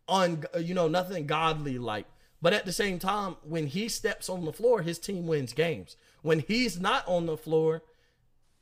[0.08, 2.06] un you know nothing godly like.
[2.42, 5.96] But at the same time, when he steps on the floor, his team wins games.
[6.20, 7.82] When he's not on the floor,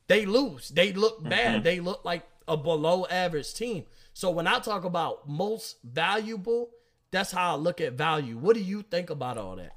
[0.07, 0.69] they lose.
[0.69, 1.57] They look bad.
[1.57, 1.65] Mm-hmm.
[1.65, 3.85] They look like a below average team.
[4.15, 6.71] So when I talk about most valuable,
[7.13, 8.37] that's how I look at value.
[8.37, 9.77] What do you think about all that?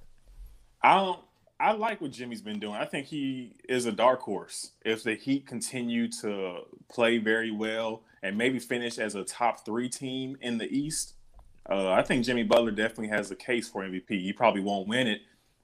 [0.82, 1.20] I don't
[1.60, 2.76] I like what Jimmy's been doing.
[2.76, 4.72] I think he is a dark horse.
[4.84, 9.88] If the Heat continue to play very well and maybe finish as a top three
[9.88, 11.14] team in the East,
[11.70, 14.10] uh, I think Jimmy Butler definitely has a case for MVP.
[14.10, 15.22] He probably won't win it,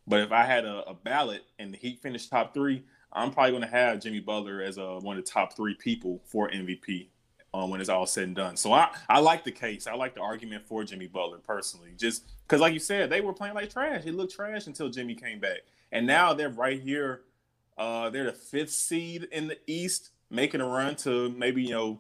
[0.08, 3.52] but if I had a, a ballot and the Heat finished top three, I'm probably
[3.52, 7.10] going to have Jimmy Butler as a, one of the top three people for MVP
[7.54, 8.56] um, when it's all said and done.
[8.56, 9.88] So I, I like the case.
[9.88, 13.34] I like the argument for Jimmy Butler personally, just because, like you said, they were
[13.34, 14.06] playing like trash.
[14.06, 15.60] It looked trash until Jimmy came back,
[15.92, 17.22] and now they're right here.
[17.78, 22.00] Uh, they're the fifth seed in the East, making a run to maybe you know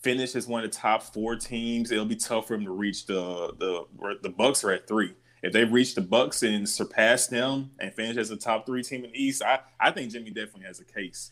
[0.00, 3.06] finish as one of the top four teams, it'll be tough for them to reach
[3.06, 5.14] the the the Bucks are at three.
[5.42, 9.04] If they reach the Bucks and surpass them and finish as a top three team
[9.04, 11.30] in the East, I I think Jimmy definitely has a case.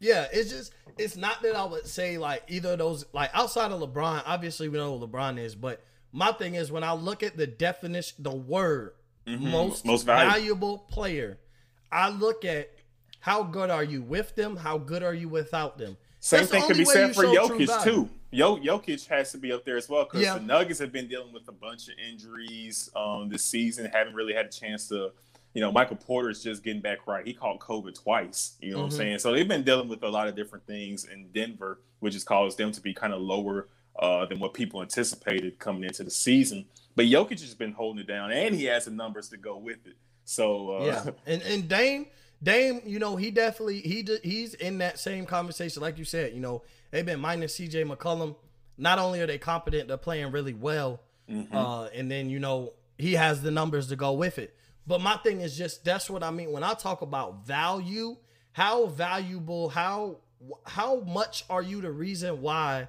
[0.00, 3.70] Yeah, it's just it's not that I would say like either of those like outside
[3.70, 4.22] of LeBron.
[4.26, 5.82] Obviously, we know who LeBron is, but
[6.12, 8.94] my thing is when I look at the definition, the word
[9.26, 9.50] mm-hmm.
[9.50, 10.32] most most valuable.
[10.32, 11.38] valuable player,
[11.92, 12.70] I look at
[13.20, 15.96] how good are you with them, how good are you without them.
[16.18, 18.08] Same That's thing could be said for Jokic too.
[18.32, 20.34] Yo, Jokic has to be up there as well because yeah.
[20.34, 23.90] the Nuggets have been dealing with a bunch of injuries um, this season.
[23.92, 25.10] Haven't really had a chance to,
[25.54, 27.26] you know, Michael Porter's just getting back right.
[27.26, 28.56] He caught COVID twice.
[28.60, 28.82] You know mm-hmm.
[28.82, 28.98] what I'm mm-hmm.
[28.98, 29.18] saying?
[29.18, 32.58] So they've been dealing with a lot of different things in Denver, which has caused
[32.58, 36.66] them to be kind of lower uh, than what people anticipated coming into the season.
[36.94, 39.86] But Jokic has been holding it down, and he has the numbers to go with
[39.86, 39.96] it.
[40.24, 42.06] So uh, yeah, and and Dame
[42.42, 46.32] Dame, you know, he definitely he he's in that same conversation, like you said.
[46.32, 47.84] You know, they've been minus C.J.
[47.84, 48.36] McCollum.
[48.78, 51.54] Not only are they competent, they're playing really well, mm-hmm.
[51.54, 54.56] uh, and then you know he has the numbers to go with it.
[54.90, 58.16] But my thing is just that's what I mean when I talk about value.
[58.50, 59.68] How valuable?
[59.68, 60.16] How
[60.66, 62.88] how much are you the reason why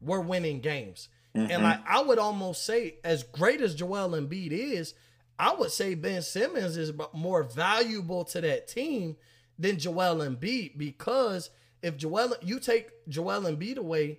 [0.00, 1.08] we're winning games?
[1.36, 1.52] Mm-hmm.
[1.52, 4.94] And like I would almost say, as great as Joel Embiid is,
[5.38, 9.14] I would say Ben Simmons is more valuable to that team
[9.56, 14.18] than Joel Embiid because if Joel you take Joel Embiid away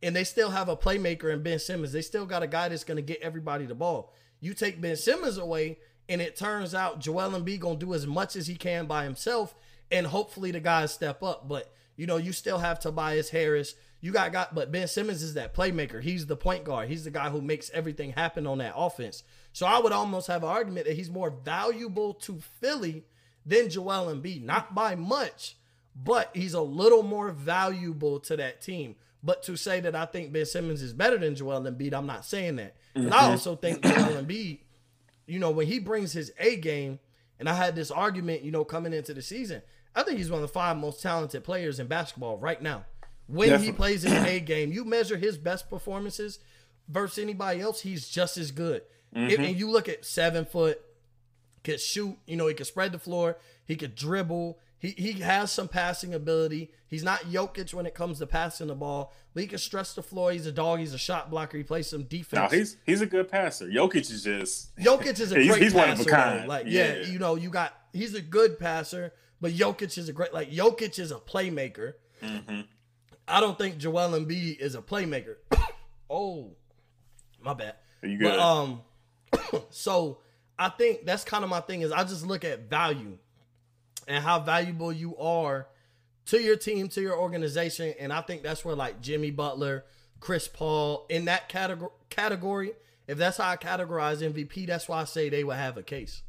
[0.00, 2.84] and they still have a playmaker in Ben Simmons, they still got a guy that's
[2.84, 4.14] going to get everybody the ball.
[4.38, 8.06] You take Ben Simmons away and it turns out Joel Embiid going to do as
[8.06, 9.54] much as he can by himself
[9.90, 13.74] and hopefully the guys step up, but you know, you still have Tobias Harris.
[14.00, 16.00] You got got but Ben Simmons is that playmaker.
[16.00, 16.88] He's the point guard.
[16.88, 19.24] He's the guy who makes everything happen on that offense.
[19.52, 23.04] So I would almost have an argument that he's more valuable to Philly
[23.44, 24.44] than Joel Embiid.
[24.44, 25.56] Not by much,
[25.96, 28.94] but he's a little more valuable to that team.
[29.20, 32.24] But to say that I think Ben Simmons is better than Joel Embiid, I'm not
[32.24, 32.76] saying that.
[32.94, 33.08] Mm-hmm.
[33.08, 34.60] But I also think Joel Embiid,
[35.28, 36.98] you know, when he brings his A game,
[37.38, 39.62] and I had this argument, you know, coming into the season,
[39.94, 42.84] I think he's one of the five most talented players in basketball right now.
[43.26, 43.66] when Definitely.
[43.66, 44.72] he plays his A game.
[44.72, 46.38] You measure his best performances
[46.88, 48.82] versus anybody else, he's just as good.
[49.14, 49.30] Mm-hmm.
[49.30, 50.80] If- and you look at seven foot,
[51.62, 53.36] could shoot, you know, he could spread the floor,
[53.66, 56.70] he could dribble, he he has some passing ability.
[56.86, 60.02] He's not Jokic when it comes to passing the ball, but he can stretch the
[60.02, 60.30] floor.
[60.32, 62.52] He's a dog, he's a shot blocker, he plays some defense.
[62.52, 63.66] No, he's he's a good passer.
[63.68, 66.10] Jokic is just Jokic is a He's- great he's one of a passer.
[66.10, 66.42] kind.
[66.44, 66.46] though.
[66.48, 66.94] Like, yeah.
[66.96, 67.06] Yeah.
[67.06, 70.98] you know, you got he's a good passer, but Jokic is a great like Jokic
[70.98, 71.94] is a playmaker.
[72.22, 72.60] Mm-hmm.
[73.26, 75.36] I don't think Joel Embiid is a playmaker.
[76.10, 76.52] oh,
[77.42, 77.74] my bad.
[78.02, 78.30] you good.
[78.30, 78.80] But um,
[79.70, 80.20] so
[80.58, 83.18] I think that's kind of my thing is I just look at value
[84.08, 85.68] and how valuable you are
[86.26, 89.84] to your team, to your organization, and I think that's where like Jimmy Butler,
[90.20, 92.72] Chris Paul in that category category.
[93.06, 96.22] If that's how I categorize MVP, that's why I say they would have a case.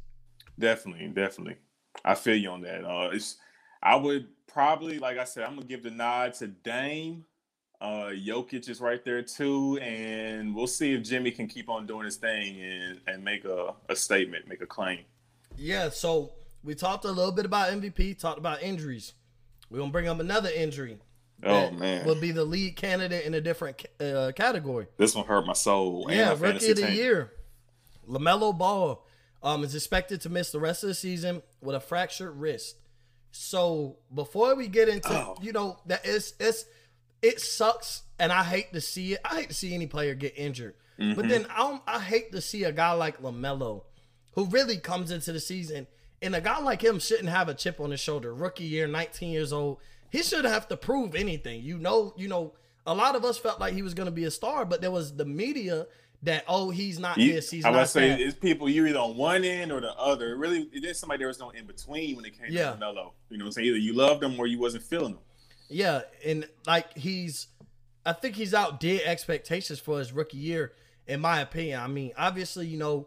[0.58, 1.56] Definitely, definitely.
[2.02, 2.84] I feel you on that.
[2.84, 3.36] Uh, it's
[3.82, 7.24] I would probably, like I said, I'm gonna give the nod to Dame.
[7.80, 12.04] Uh, Jokic is right there too, and we'll see if Jimmy can keep on doing
[12.04, 15.00] his thing and and make a, a statement, make a claim.
[15.56, 19.12] Yeah, so we talked a little bit about MVP, talked about injuries.
[19.70, 20.98] We're gonna bring up another injury.
[21.42, 24.86] Oh man, will be the lead candidate in a different uh, category.
[24.98, 26.06] this one hurt my soul.
[26.08, 26.94] and Yeah, my rookie of the team.
[26.94, 27.32] year,
[28.08, 29.06] Lamelo Ball,
[29.42, 32.76] um, is expected to miss the rest of the season with a fractured wrist.
[33.32, 35.36] So before we get into, Oh.
[35.40, 36.66] you know, that it's it's
[37.22, 39.20] it sucks, and I hate to see it.
[39.24, 41.14] I hate to see any player get injured, Mm-hmm.
[41.14, 43.84] but then I I hate to see a guy like Lamelo,
[44.34, 45.86] who really comes into the season,
[46.22, 48.34] and a guy like him shouldn't have a chip on his shoulder.
[48.34, 49.78] Rookie year, 19 years old,
[50.10, 51.62] he shouldn't have to prove anything.
[51.62, 52.52] You know, you know,
[52.86, 54.90] a lot of us felt like he was going to be a star, but there
[54.90, 55.86] was the media
[56.22, 58.20] that oh he's not You, this, he's I not say that.
[58.20, 60.32] it's people you're either on one end or the other.
[60.32, 62.72] It really, there's somebody there was no in between when it came Yeah.
[62.72, 63.14] to Melo.
[63.30, 63.68] You know what I'm saying?
[63.68, 65.18] Either you loved him or you wasn't feeling him.
[65.70, 67.46] Yeah, and like he's,
[68.04, 70.72] I think he's outdid expectations for his rookie year,
[71.06, 71.80] in my opinion.
[71.80, 73.06] I mean, obviously, you know,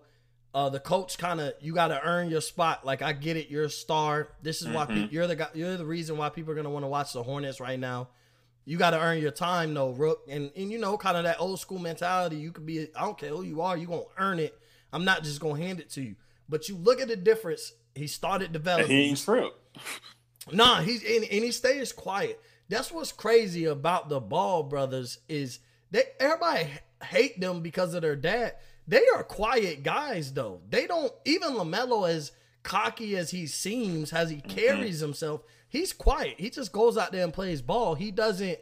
[0.53, 2.85] uh, the coach kind of you got to earn your spot.
[2.85, 4.29] Like I get it, you're a star.
[4.41, 4.93] This is why Mm-hmm.
[4.93, 5.47] people, you're the guy.
[5.53, 8.09] You're the reason why people are gonna want to watch the Hornets right now.
[8.65, 11.39] You got to earn your time, though, Rook, and and you know, kind of that
[11.41, 12.37] old school mentality.
[12.37, 14.57] You could be, I don't care who you are, you gonna earn it.
[14.93, 16.15] I'm not just gonna hand it to you.
[16.47, 17.73] But you look at the difference.
[17.95, 18.87] He started developing.
[18.91, 19.19] he ain't.
[20.51, 22.39] Nah, he's and, and he stays quiet.
[22.69, 25.59] That's what's crazy about the Ball brothers is
[25.91, 26.67] they everybody
[27.03, 28.53] hate them because of their dad.
[28.87, 30.61] They are quiet guys though.
[30.69, 32.31] They don't even Lamelo as
[32.63, 35.41] cocky as he seems, as he carries himself.
[35.69, 36.35] He's quiet.
[36.37, 37.95] He just goes out there and plays ball.
[37.95, 38.59] He doesn't.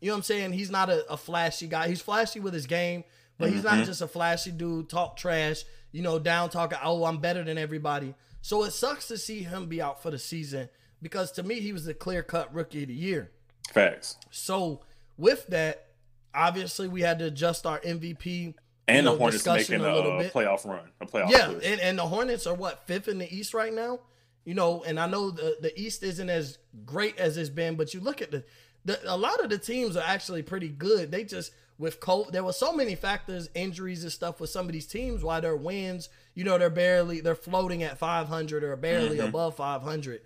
[0.00, 0.52] You know what I'm saying?
[0.52, 1.88] He's not a, a flashy guy.
[1.88, 3.04] He's flashy with his game,
[3.36, 7.18] but he's not just a flashy dude, talk trash, you know, down talking, oh, I'm
[7.18, 8.14] better than everybody.
[8.40, 10.68] So it sucks to see him be out for the season
[11.02, 13.32] because to me, he was the clear cut rookie of the year.
[13.72, 14.16] Facts.
[14.30, 14.82] So
[15.16, 15.88] with that,
[16.34, 18.54] obviously we had to adjust our MVP.
[18.88, 20.32] And you know, the Hornets making a, a bit.
[20.32, 21.64] playoff run, a playoff Yeah, push.
[21.66, 24.00] and, and the Hornets are what fifth in the East right now.
[24.44, 27.92] You know, and I know the the East isn't as great as it's been, but
[27.92, 28.44] you look at the,
[28.84, 31.10] the a lot of the teams are actually pretty good.
[31.10, 34.72] They just with Cole, there were so many factors, injuries and stuff with some of
[34.72, 35.22] these teams.
[35.22, 40.22] Why their wins, you know, they're barely they're floating at 500 or barely above 500.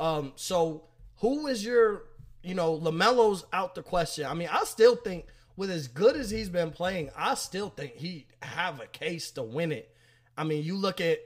[0.00, 0.84] Um, so
[1.18, 2.04] who is your,
[2.42, 4.26] you know, Lamelo's out the question.
[4.26, 5.26] I mean, I still think
[5.56, 9.42] with as good as he's been playing, I still think he have a case to
[9.42, 9.90] win it.
[10.36, 11.18] I mean, you look at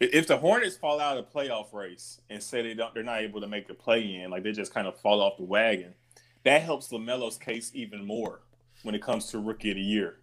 [0.00, 3.20] if the Hornets fall out of the playoff race and say they don't, they're not
[3.20, 5.94] able to make the play in, like they just kind of fall off the wagon,
[6.44, 8.40] that helps Lamelo's case even more
[8.82, 10.16] when it comes to Rookie of the Year.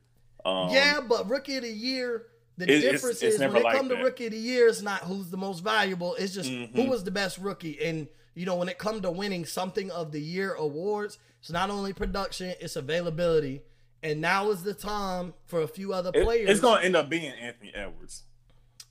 [0.43, 3.65] Um, yeah, but rookie of the year, the It- difference it's is never when it
[3.65, 6.15] like come to rookie of the year, it's not who's the most valuable.
[6.15, 6.75] It's just Mhm.
[6.75, 7.81] who was the best rookie.
[7.81, 11.69] And you know, when it come to winning something of the year awards, it's not
[11.69, 13.61] only production, it's availability.
[14.01, 16.49] And now is the time for a few other it- players.
[16.49, 18.23] it's going to end up being Anthony Edwards.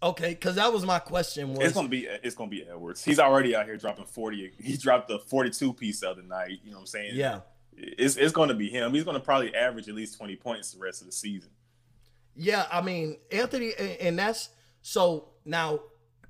[0.03, 1.55] okay, because that was my question.
[1.55, 3.03] Was It's going to be it's going to be Edwards.
[3.05, 4.53] He's already out here dropping forty.
[4.63, 6.61] He dropped the forty-two piece the other night.
[6.63, 7.13] You know what I'm saying?
[7.15, 7.41] yeah,
[7.75, 8.93] It's it's going to be him.
[8.93, 11.51] He's going to probably average at least twenty points the rest of the season.
[12.37, 14.51] Yeah, I mean Anthony, and and that's
[14.83, 15.81] so now.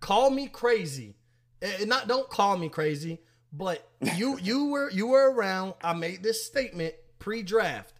[0.01, 1.17] Call me crazy,
[1.63, 3.21] and not don't call me crazy,
[3.53, 5.75] but you you were you were around.
[5.83, 7.95] I made this statement pre-draft,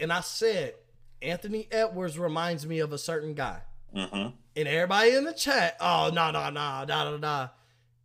[0.00, 0.74] and I said
[1.22, 3.60] Anthony Edwards reminds me of a certain guy,
[3.94, 7.48] hmm and everybody in the chat, oh no no no no no no,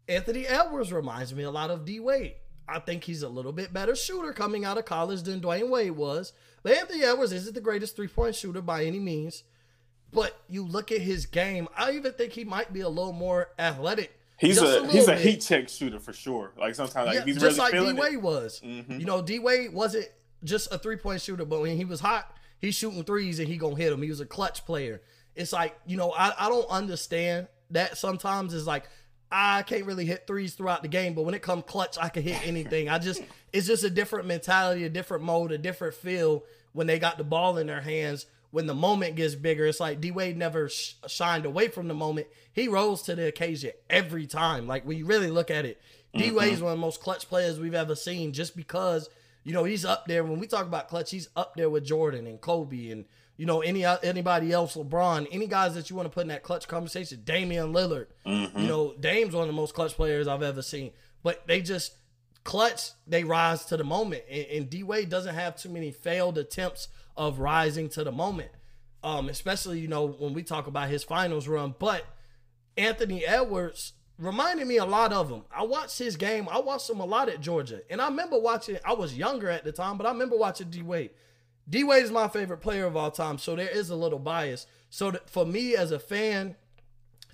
[0.07, 2.35] Anthony Edwards reminds me a lot of D Wade.
[2.67, 5.91] I think he's a little bit better shooter coming out of college than Dwyane Wade
[5.91, 6.33] was.
[6.61, 9.43] But Anthony Edwards isn't the greatest three point shooter by any means.
[10.11, 13.49] But you look at his game, I even think he might be a little more
[13.59, 14.18] athletic.
[14.39, 15.19] He's Just a, a he's a bit.
[15.21, 16.51] heat check shooter for sure.
[16.57, 18.61] Like sometimes like yeah, he's just really like D Wade was.
[18.63, 18.99] Mhm.
[18.99, 20.07] You know, D Wade wasn't
[20.43, 23.57] just a three point shooter, but when he was hot, he's shooting threes and he
[23.57, 24.01] gonna hit them.
[24.01, 25.01] He was a clutch player.
[25.35, 28.89] It's like you know I, I don't understand that sometimes it's like
[29.31, 32.23] I can't really hit threes throughout the game, but when it comes clutch, I can
[32.23, 32.89] hit anything.
[32.89, 33.21] I just
[33.53, 37.23] it's just a different mentality, a different mode, a different feel when they got the
[37.23, 38.25] ball in their hands.
[38.51, 41.93] When the moment gets bigger, it's like D Wade never sh- shined away from the
[41.93, 42.27] moment.
[42.51, 44.67] He rose to the occasion every time.
[44.67, 45.79] Like when you really look at it,
[46.13, 46.65] D Wade's mm-hmm.
[46.65, 49.09] one of the most clutch players we've ever seen, just because
[49.43, 50.23] you know he's up there.
[50.23, 53.05] When we talk about clutch, he's up there with Jordan and Kobe and
[53.39, 56.43] you know, any anybody else, LeBron, any guys that you want to put in that
[56.43, 58.07] clutch conversation, Damian Lillard.
[58.25, 58.59] Mm-hmm.
[58.59, 60.91] You know, Dame's one of the most clutch players I've ever seen.
[61.23, 61.93] But they just
[62.43, 64.23] clutch, they rise to the moment.
[64.29, 68.49] And, and D Wade doesn't have too many failed attempts of rising to the moment.
[69.03, 71.75] Um, especially, you know, when we talk about his finals run.
[71.77, 72.05] But
[72.75, 75.43] Anthony Edwards reminded me a lot of him.
[75.55, 76.47] I watched his game.
[76.49, 77.81] I watched him a lot at Georgia.
[77.89, 80.81] And I remember watching, I was younger at the time, but I remember watching D
[80.81, 81.11] Wade.
[81.69, 84.65] D Wade is my favorite player of all time, so there is a little bias.
[84.89, 86.55] So for me as a fan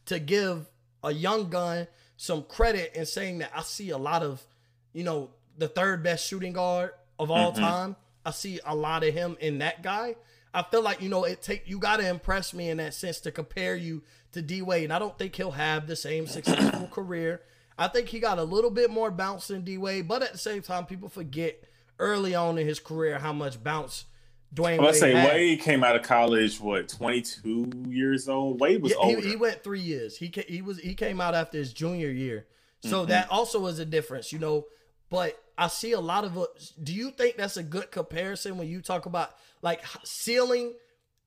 [0.08, 0.70] to give
[1.04, 4.46] a young gun some credit and saying that I see a lot of,
[4.94, 7.62] you know, the third best shooting guard of all mm-hmm.
[7.62, 7.96] time.
[8.26, 10.16] I see a lot of him in that guy.
[10.54, 13.20] I feel like you know it take you got to impress me in that sense
[13.22, 14.86] to compare you to D Wade.
[14.86, 17.42] And I don't think he'll have the same successful career.
[17.78, 20.38] I think he got a little bit more bounce than D Wade, but at the
[20.38, 21.64] same time, people forget
[22.00, 24.06] early on in his career how much bounce
[24.54, 24.82] Dwyane.
[24.82, 25.30] Let's say had.
[25.30, 28.62] Wade came out of college what 22 years old.
[28.62, 29.22] Wade was yeah, older.
[29.22, 30.18] He, he, went three years.
[30.18, 32.48] He he was he came out after his junior year,
[32.82, 33.10] so mm-hmm.
[33.10, 34.66] that also was a difference, you know.
[35.10, 36.48] But I see a lot of.
[36.82, 40.74] Do you think that's a good comparison when you talk about like ceiling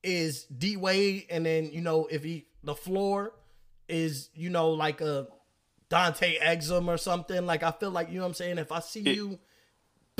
[0.03, 3.33] is D Wade, and then you know if he the floor
[3.87, 5.27] is you know like a
[5.89, 7.45] Dante Exum or something.
[7.45, 8.57] Like I feel like you know what I'm saying.
[8.57, 9.39] If I see it, you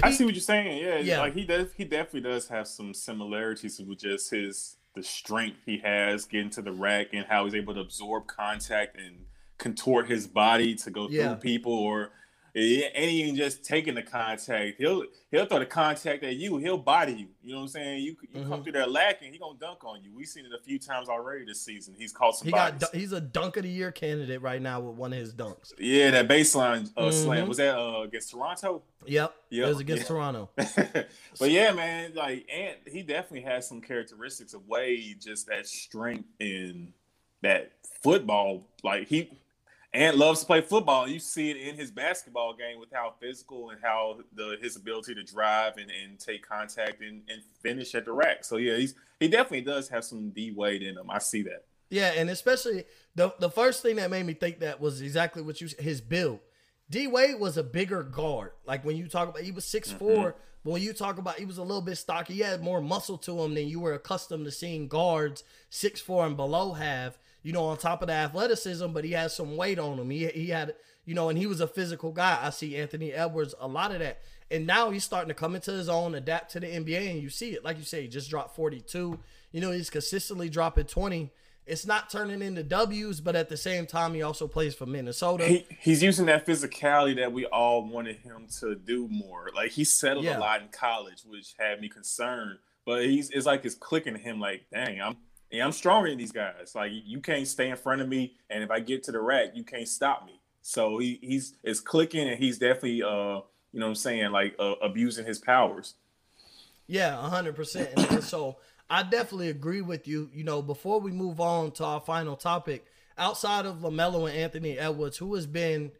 [0.01, 0.83] I see what you're saying.
[0.83, 1.19] Yeah, yeah.
[1.19, 1.71] Like he does.
[1.75, 6.61] He definitely does have some similarities with just his the strength he has getting to
[6.61, 9.25] the rack and how he's able to absorb contact and
[9.59, 11.27] contort his body to go yeah.
[11.27, 12.09] through people or
[12.55, 16.57] and even just taking the contact, he'll he'll throw the contact at you.
[16.57, 17.27] He'll body you.
[17.43, 18.03] You know what I'm saying?
[18.03, 18.49] You you mm-hmm.
[18.49, 20.11] come through there lacking, he gonna dunk on you.
[20.15, 21.95] We've seen it a few times already this season.
[21.97, 22.47] He's caught some.
[22.47, 25.33] He got he's a dunk of the year candidate right now with one of his
[25.33, 25.73] dunks.
[25.77, 27.11] Yeah, that baseline uh, mm-hmm.
[27.11, 28.81] slam was that uh, against Toronto.
[29.05, 29.65] Yep, yep.
[29.65, 30.07] it was against yeah.
[30.07, 30.49] Toronto.
[30.55, 36.27] but yeah, man, like and he definitely has some characteristics of way just that strength
[36.39, 36.93] in
[37.41, 38.67] that football.
[38.83, 39.29] Like he
[39.93, 41.07] and loves to play football.
[41.07, 45.15] You see it in his basketball game with how physical and how the his ability
[45.15, 48.43] to drive and, and take contact and, and finish at the rack.
[48.43, 51.09] So yeah, he's he definitely does have some D Wade in him.
[51.09, 51.65] I see that.
[51.89, 55.59] Yeah, and especially the the first thing that made me think that was exactly what
[55.59, 56.39] you his build.
[56.89, 58.51] D Wade was a bigger guard.
[58.65, 60.23] Like when you talk about he was 6'4, mm-hmm.
[60.63, 63.17] but when you talk about he was a little bit stocky, he had more muscle
[63.19, 67.53] to him than you were accustomed to seeing guards six four and below have you
[67.53, 70.09] know, on top of the athleticism, but he has some weight on him.
[70.09, 70.75] He he had,
[71.05, 72.39] you know, and he was a physical guy.
[72.41, 74.21] I see Anthony Edwards a lot of that.
[74.51, 77.29] And now he's starting to come into his own, adapt to the NBA, and you
[77.29, 77.63] see it.
[77.63, 79.19] Like you say, he just dropped 42.
[79.51, 81.31] You know, he's consistently dropping 20.
[81.67, 85.45] It's not turning into W's, but at the same time, he also plays for Minnesota.
[85.45, 89.51] He, he's using that physicality that we all wanted him to do more.
[89.55, 90.39] Like he settled yeah.
[90.39, 92.57] a lot in college, which had me concerned.
[92.87, 94.39] But he's it's like it's clicking to him.
[94.39, 95.17] Like, dang, I'm
[95.51, 96.73] yeah, I'm stronger than these guys.
[96.75, 99.51] Like you can't stay in front of me, and if I get to the rack,
[99.55, 100.39] you can't stop me.
[100.61, 104.55] So he, he's it's clicking, and he's definitely uh you know what I'm saying like
[104.59, 105.95] uh, abusing his powers.
[106.87, 107.89] Yeah, hundred percent.
[108.11, 108.57] And so
[108.89, 110.29] I definitely agree with you.
[110.33, 112.85] You know, before we move on to our final topic,
[113.17, 115.91] outside of Lamelo and Anthony Edwards, who has been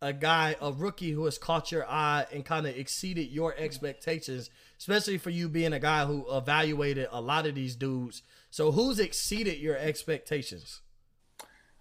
[0.00, 4.48] a guy, a rookie who has caught your eye and kind of exceeded your expectations,
[4.78, 8.98] especially for you being a guy who evaluated a lot of these dudes so who's
[8.98, 10.82] exceeded your expectations?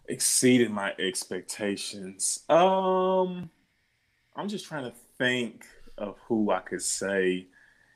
[0.07, 2.43] Exceeded my expectations.
[2.49, 3.49] Um
[4.36, 5.65] I'm just trying to think
[5.97, 7.47] of who I could say.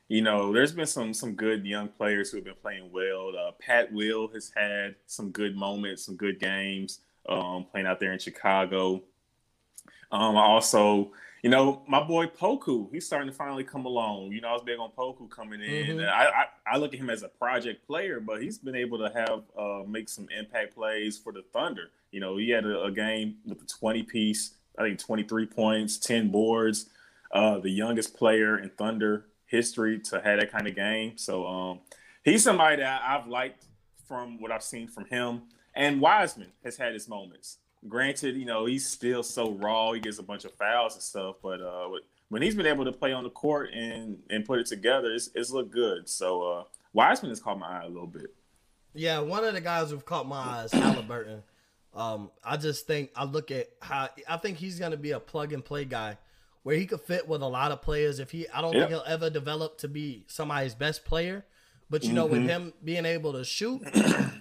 [0.08, 3.32] You know, there's been some some good young players who have been playing well.
[3.38, 8.12] Uh, Pat Will has had some good moments, some good games, um, playing out there
[8.12, 9.02] in Chicago.
[10.10, 11.12] Um, I also
[11.42, 14.30] you know, my boy Poku, he's starting to finally come along.
[14.30, 15.98] You know, I was big on Poku coming in.
[15.98, 16.08] Mm-hmm.
[16.08, 19.12] I, I, I look at him as a project player, but he's been able to
[19.12, 21.90] have uh, make some impact plays for the Thunder.
[22.12, 25.98] You know, he had a, a game with a 20 piece, I think 23 points,
[25.98, 26.86] 10 boards.
[27.32, 31.16] Uh, the youngest player in Thunder history to have that kind of game.
[31.16, 31.80] So um,
[32.22, 33.64] he's somebody that I've liked
[34.06, 35.42] from what I've seen from him.
[35.74, 37.58] And Wiseman has had his moments
[37.88, 39.92] granted, you know, he's still so raw.
[39.92, 41.88] He gets a bunch of fouls and stuff, but uh,
[42.28, 45.30] when he's been able to play on the court and and put it together, it's
[45.34, 46.08] it's looked good.
[46.08, 48.34] So uh, Wiseman has caught my eye a little bit.
[48.94, 51.42] Yeah, one of the guys who've caught my eye is Halliburton.
[51.94, 55.20] Um, I just think I look at how I think he's going to be a
[55.20, 56.16] plug and play guy
[56.62, 58.18] where he could fit with a lot of players.
[58.18, 58.80] If he, I don't Yep.
[58.82, 61.44] think he'll ever develop to be somebody's best player,
[61.90, 62.32] but you know, Mm-hmm.
[62.32, 63.82] with him being able to shoot,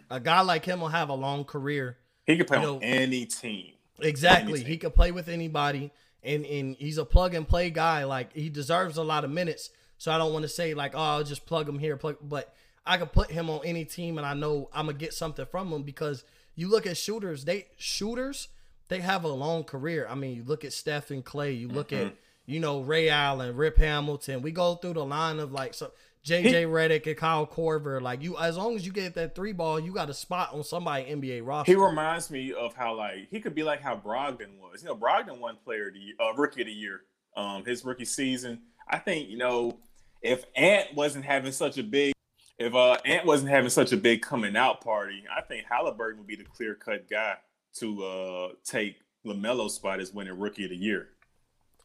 [0.10, 1.98] a guy like him will have a long career.
[2.26, 3.74] He could play You on any team.
[4.00, 4.68] Exactly, Anything.
[4.68, 5.92] he could play with anybody,
[6.24, 8.04] and and he's a plug and play guy.
[8.04, 9.70] Like he deserves a lot of minutes.
[9.98, 12.18] So I don't want to say like, oh, I'll just plug him here, plug.
[12.22, 12.54] But
[12.86, 15.72] I could put him on any team, and I know I'm gonna get something from
[15.72, 16.24] him because
[16.56, 18.48] you look at shooters, they shooters,
[18.88, 20.08] they have a long career.
[20.10, 22.08] I mean, you look at Steph and Clay, you look Mm-hmm.
[22.08, 22.16] at
[22.48, 24.42] you know Ray Allen, Rip Hamilton.
[24.42, 25.92] We go through the line of like so
[26.26, 28.02] JJ Redick and Kyle Korver.
[28.02, 30.64] Like you, as long as you get that three ball, you got a spot on
[30.64, 31.72] somebody NBA roster.
[31.72, 34.82] He reminds me of how like he could be like how Brogdon was.
[34.84, 37.02] You know, Brogdon won Player of the Year, uh, Rookie of the Year,
[37.36, 38.62] um, his rookie season.
[38.88, 39.80] I think you know
[40.22, 42.14] if Ant wasn't having such a big,
[42.58, 46.28] if uh, Ant wasn't having such a big coming out party, I think Halliburton would
[46.28, 47.36] be the clear cut guy
[47.80, 51.10] to uh, take Lamelo's spot as winning Rookie of the Year.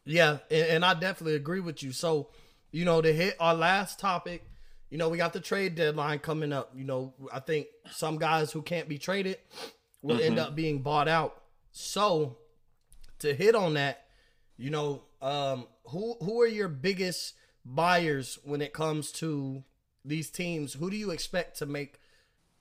[0.05, 1.91] Yeah, and, and I definitely agree with you.
[1.91, 2.29] So,
[2.77, 4.47] you know, to hit our last topic,
[4.91, 6.73] you know, we got the trade deadline coming up.
[6.75, 9.39] You know, I think some guys who can't be traded
[10.03, 11.41] will end up being bought out.
[11.71, 12.37] So,
[13.17, 14.05] to hit on that,
[14.57, 17.33] you know, um, who who are your biggest
[17.65, 19.63] buyers when it comes to
[20.05, 20.73] these teams?
[20.73, 21.99] Who do you expect to make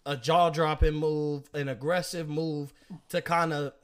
[0.06, 2.72] a jaw dropping move, an aggressive move
[3.10, 3.74] to kind of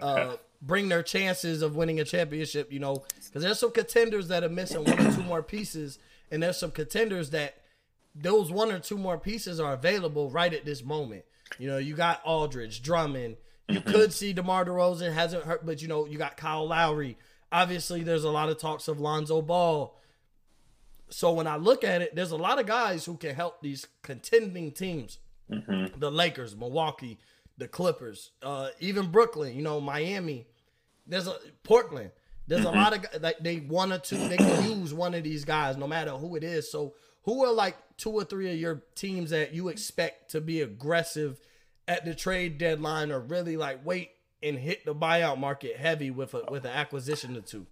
[0.00, 4.44] uh, bring their chances of winning a championship, you know, because there's some contenders that
[4.44, 5.98] are missing one or two more pieces,
[6.30, 7.56] and there's some contenders that
[8.14, 11.24] those one or two more pieces are available right at this moment.
[11.58, 13.36] You know, you got Aldridge, Drummond.
[13.68, 17.18] You could see DeMar DeRozan hasn't hurt, but you know, you got Kyle Lowry.
[17.50, 19.98] Obviously, there's a lot of talks of Lonzo Ball.
[21.10, 23.86] So when I look at it, there's a lot of guys who can help these
[24.02, 25.18] contending teams.
[25.48, 27.18] The Lakers, Milwaukee,
[27.58, 30.46] the Clippers, uh, even Brooklyn, you know, Miami.
[31.06, 32.10] There's a Portland.
[32.46, 32.76] There's a mm-hmm.
[32.76, 34.16] lot of like they one or two.
[34.28, 36.70] They can use one of these guys, no matter who it is.
[36.70, 40.60] So, who are like two or three of your teams that you expect to be
[40.60, 41.38] aggressive
[41.86, 44.10] at the trade deadline, or really like wait
[44.42, 47.66] and hit the buyout market heavy with a with an acquisition or two?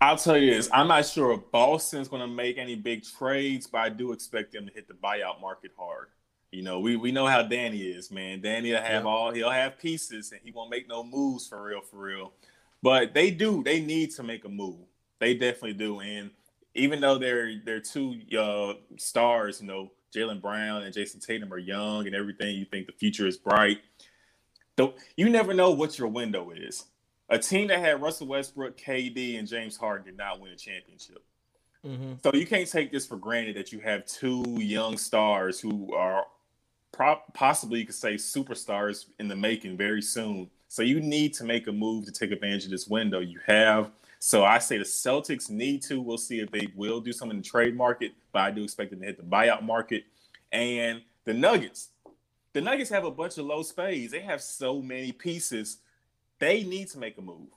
[0.00, 3.66] I'll tell you this: I'm not sure if Boston's going to make any big trades,
[3.66, 6.08] but I do expect them to hit the buyout market hard.
[6.50, 8.40] You know, we, we know how Danny is, man.
[8.40, 9.10] Danny will have Yeah.
[9.10, 12.32] all he'll have pieces, and he won't make no moves for real, for real.
[12.82, 14.86] But they do; they need to make a move.
[15.18, 16.00] They definitely do.
[16.00, 16.30] And
[16.74, 21.58] even though they're they're two uh, stars, you know, Jaylen Brown and Jayson Tatum are
[21.58, 22.56] young and everything.
[22.56, 23.80] You think the future is bright.
[24.76, 26.84] Though you never know what your window is.
[27.30, 31.22] A team that had Russell Westbrook, KD, and James Harden did not win a championship.
[31.84, 32.14] Mm-hmm.
[32.22, 36.24] So you can't take this for granted that you have two young stars who are
[36.98, 40.50] pro- possibly you could say superstars in the making very soon.
[40.66, 43.92] So you need to make a move to take advantage of this window you have.
[44.18, 46.02] So I say the Celtics need to.
[46.02, 48.90] We'll see if they will do something in the trade market, but I do expect
[48.90, 50.04] them to hit the buyout market.
[50.50, 51.90] And the Nuggets,
[52.52, 54.10] the Nuggets have a bunch of low spades.
[54.10, 55.78] They have so many pieces.
[56.40, 57.48] They need to make a move.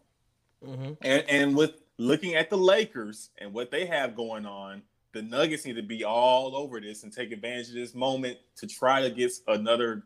[0.64, 0.94] Mm-hmm.
[1.02, 4.84] And and with looking at the Lakers and what they have going on,
[5.14, 8.68] the Nuggets need to be all over this and take advantage of this moment to
[8.68, 10.04] try to get another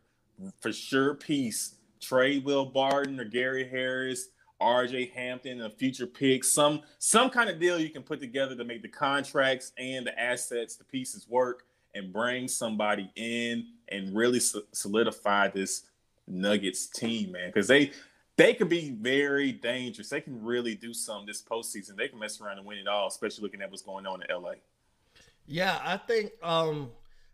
[0.60, 1.76] for sure piece.
[2.02, 4.30] Trade Will Barton or Gary Harris,
[4.62, 8.64] RJ Hampton, a future pick, some some kind of deal you can put together to
[8.64, 14.40] make the contracts and the assets, the pieces work, and bring somebody in and really
[14.40, 15.84] solidify this
[16.28, 17.50] Nuggets team, man.
[17.50, 17.92] Because they
[18.38, 20.10] they could be very dangerous.
[20.10, 21.96] They can really do something this postseason.
[21.96, 24.28] They can mess around and win it all, especially looking at what's going on in
[24.30, 24.54] LA.
[25.48, 26.92] Yeah, I think um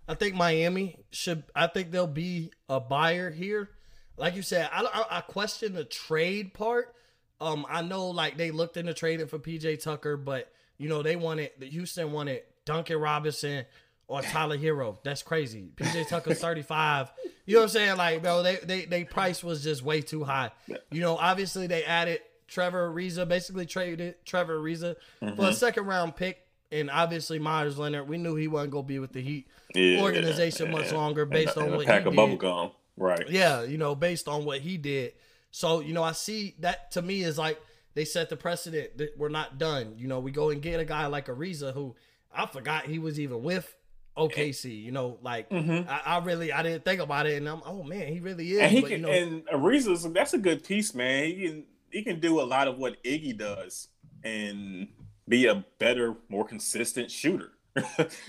[0.08, 3.70] I think Miami should I think they'll be a buyer here.
[4.18, 6.94] Like you said, I I, I question the trade part.
[7.40, 11.16] Um I know like they looked into trading for PJ Tucker, but you know they
[11.16, 13.66] wanted the Houston wanted Duncan Robinson
[14.08, 14.98] or Tyler Herro.
[15.04, 15.72] That's crazy.
[15.78, 17.12] PJ Tucker's 35.
[17.46, 17.98] You know what I'm saying?
[17.98, 20.52] Like, bro, they they they price was just way too high.
[20.92, 24.96] You know, obviously they added Trevor Ariza, basically traded Trevor Ariza
[25.38, 26.41] for a second round pick.
[26.72, 30.02] And obviously Meyers Leonard, we knew he wasn't gonna be with the Heat Yeah.
[30.02, 32.16] organization much longer based And on a what pack he of did.
[32.18, 33.30] bubble gum, right?
[33.30, 35.14] Yeah, you know, based on what he did.
[35.52, 37.60] So, you know, I see that to me is like
[37.94, 39.96] they set the precedent that we're not done.
[39.98, 41.96] You know, we go and get a guy like Ariza who
[42.34, 43.76] I forgot he was even with
[44.16, 44.82] OKC.
[44.82, 45.88] You know, like Mhm.
[45.90, 48.60] I, I really I didn't think about it, and I'm oh man, he really is.
[48.62, 51.26] And he but, can, you know, and Ariza's that's a good piece, man.
[51.26, 53.90] He can he can do a lot of what Iggy does
[54.24, 54.88] and
[55.32, 57.54] be a better, more consistent shooter.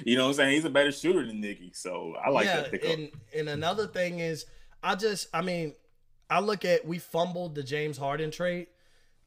[0.04, 0.52] you know what I'm saying?
[0.52, 1.72] He's a better shooter than Nicky.
[1.74, 2.90] So I like yeah, that pickup.
[2.90, 4.46] and and another thing is,
[4.82, 5.74] I just, I mean,
[6.30, 8.68] I look at we fumbled the James Harden trade.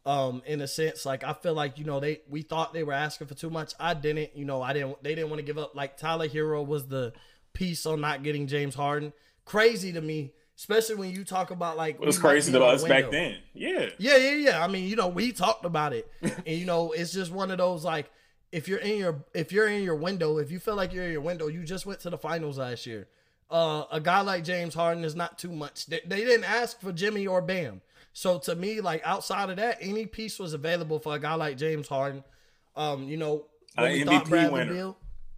[0.05, 2.93] Um, in a sense, like I feel like you know they we thought they were
[2.93, 3.73] asking for too much.
[3.79, 5.03] I didn't, you know, I didn't.
[5.03, 5.75] They didn't want to give up.
[5.75, 7.11] Like Tyler Herro was the
[7.53, 9.13] piece on not getting James Harden.
[9.45, 13.11] Crazy to me, especially when you talk about like it was crazy on us back
[13.11, 13.37] then.
[13.53, 13.89] Yeah.
[13.97, 14.63] Yeah, yeah, yeah.
[14.63, 17.57] I mean, you know, we talked about it, and you know, it's just one of
[17.57, 18.09] those like
[18.51, 21.11] if you're in your if you're in your window, if you feel like you're in
[21.11, 23.07] your window, you just went to the finals last year.
[23.49, 25.85] Uh, a guy like James Harden is not too much.
[25.85, 27.81] They, they didn't ask for Jimmy or Bam,
[28.11, 31.57] so to me, like outside of that, any piece was available for a guy like
[31.57, 32.23] James Harden.
[32.75, 33.45] Um, you know,
[33.75, 34.93] when An we MVP thought Bradley winner.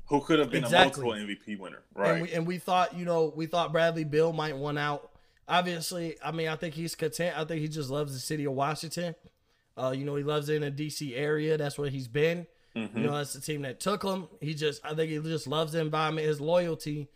[0.08, 1.02] Who could have been Exactly.
[1.04, 1.84] a multiple MVP winner?
[1.96, 2.22] and Right.
[2.22, 5.12] we and we thought, you know, we thought Bradley Beal might win out.
[5.50, 7.38] Obviously, I mean, I think he's content.
[7.38, 9.16] I think he just loves the city of Washington.
[9.78, 11.58] Uh, you know, he loves it in the DC area.
[11.58, 12.48] That's where he's been.
[12.76, 12.98] Mm-hmm.
[12.98, 14.28] You know, that's the team that took him.
[14.42, 16.28] He just, I think he just loves the environment.
[16.28, 17.10] His loyalty,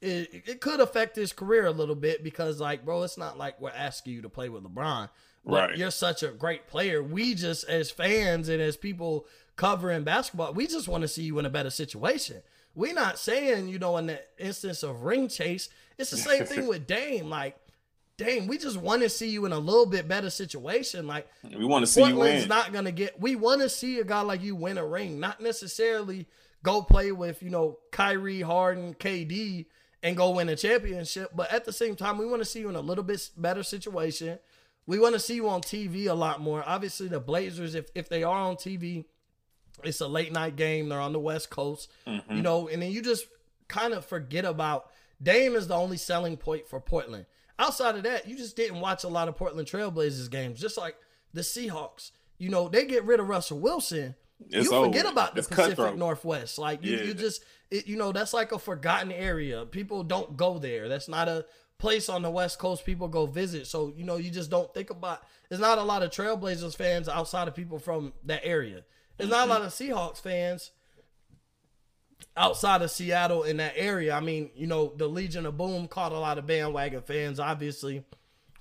[0.00, 3.60] it, it could affect his career a little bit because, like, bro, it's not like
[3.60, 5.10] we're asking you to play with LeBron.
[5.44, 5.78] But Right.
[5.78, 7.02] you're such a great player.
[7.02, 9.26] We just, as fans and as people
[9.60, 12.40] covering basketball, we just want to see you in a better situation.
[12.74, 16.66] We're not saying, you know, in the instance of ring chase, it's the same thing
[16.66, 17.28] with Dame.
[17.28, 17.58] Like,
[18.16, 21.06] Dame, we just want to see you in a little bit better situation.
[21.06, 22.48] Like, we want to see you win.
[22.48, 23.20] not gonna get.
[23.20, 26.26] We want to see a guy like you win a ring, not necessarily
[26.62, 29.66] go play with you know Kyrie, Harden, KD,
[30.02, 31.32] and go win a championship.
[31.34, 33.62] But at the same time, we want to see you in a little bit better
[33.62, 34.38] situation.
[34.86, 36.64] We want to see you on TV a lot more.
[36.66, 39.04] Obviously, the Blazers, if if they are on TV,
[39.84, 40.88] it's a late night game.
[40.88, 42.34] They're on the West Coast, Mm-hmm.
[42.36, 43.26] you know, and then you just
[43.68, 44.90] kind of forget about
[45.22, 47.26] Dame is the only selling point for Portland.
[47.58, 50.96] Outside of that, you just didn't watch a lot of Portland Trailblazers games, just like
[51.34, 52.10] the Seahawks.
[52.38, 54.14] You know, they get rid of Russell Wilson.
[54.48, 55.12] It's you forget over.
[55.12, 55.98] about the It's Pacific cutthroat.
[55.98, 56.56] Northwest.
[56.58, 57.02] Like you, Yeah.
[57.04, 59.66] you just it, you know, that's like a forgotten area.
[59.66, 60.88] People don't go there.
[60.88, 61.44] That's not a
[61.78, 63.66] place on the West Coast people go visit.
[63.66, 67.08] So, you know, you just don't think about there's not a lot of Trailblazers fans
[67.08, 68.82] outside of people from that area.
[69.20, 70.70] There's not a lot of Seahawks fans
[72.36, 74.14] outside of Seattle in that area.
[74.14, 78.04] I mean, you know, the Legion of Boom caught a lot of bandwagon fans, obviously,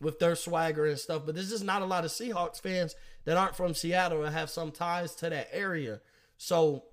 [0.01, 1.23] with their swagger and stuff.
[1.25, 2.95] But there's just not a lot of Seahawks fans
[3.25, 6.01] that aren't from Seattle or have some ties to that area.
[6.37, 6.83] So,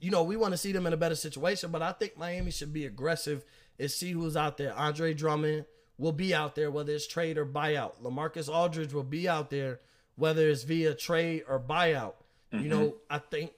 [0.00, 1.70] you know, we want to see them in a better situation.
[1.70, 3.44] But I think Miami should be aggressive
[3.78, 4.74] and see who's out there.
[4.74, 5.64] Andre Drummond
[5.98, 8.00] will be out there, whether it's trade or buyout.
[8.02, 9.80] Lamarcus Aldridge will be out there,
[10.16, 12.14] whether it's via trade or buyout.
[12.52, 12.68] You mm-hmm.
[12.68, 13.52] know, I think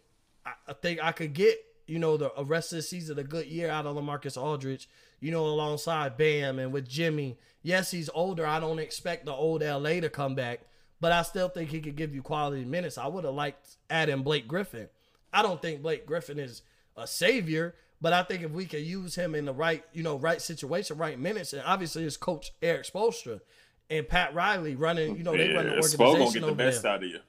[0.47, 3.47] I, I think I could get you know the rest of the season a good
[3.47, 4.89] year out of Lamarcus Aldridge.
[5.21, 7.39] You know, alongside Bam and with Jimmy.
[7.63, 8.47] Yes, he's older.
[8.47, 10.61] I don't expect the old LA to come back,
[11.01, 12.99] but I still think he could give you quality minutes.
[12.99, 14.89] I would have liked adding Blake Griffin.
[15.33, 16.61] I don't think Blake Griffin is
[16.97, 20.17] a savior, but I think if we could use him in the right, you know,
[20.17, 23.41] right situation, right minutes, and obviously his coach Erik Spoelstra
[23.89, 26.65] and Pat Riley running, you know, they run the Yeah, Spo organization gonna get the
[26.65, 26.93] best there.
[26.93, 27.21] out of you.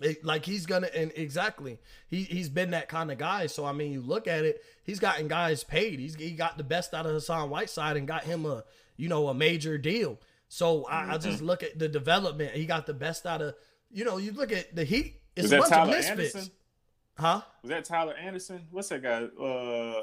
[0.00, 1.78] It- like he's gonna and exactly
[2.08, 3.46] he he's been that kind of guy.
[3.46, 5.98] So I mean, you look at it, he's gotten guys paid.
[5.98, 8.64] He's he got the best out of Hassan Whiteside and got him a
[8.96, 10.20] you know a major deal.
[10.48, 12.52] So I, I just look at the development.
[12.52, 13.54] He got the best out of
[13.90, 14.18] you know.
[14.18, 15.20] You look at the Heat.
[15.34, 16.52] It's Was a that bunch Tyler of misfits, Anderson?
[17.18, 17.40] huh?
[17.62, 18.66] Was that Tyler Anderson?
[18.70, 19.24] What's that guy?
[19.24, 20.02] Uh,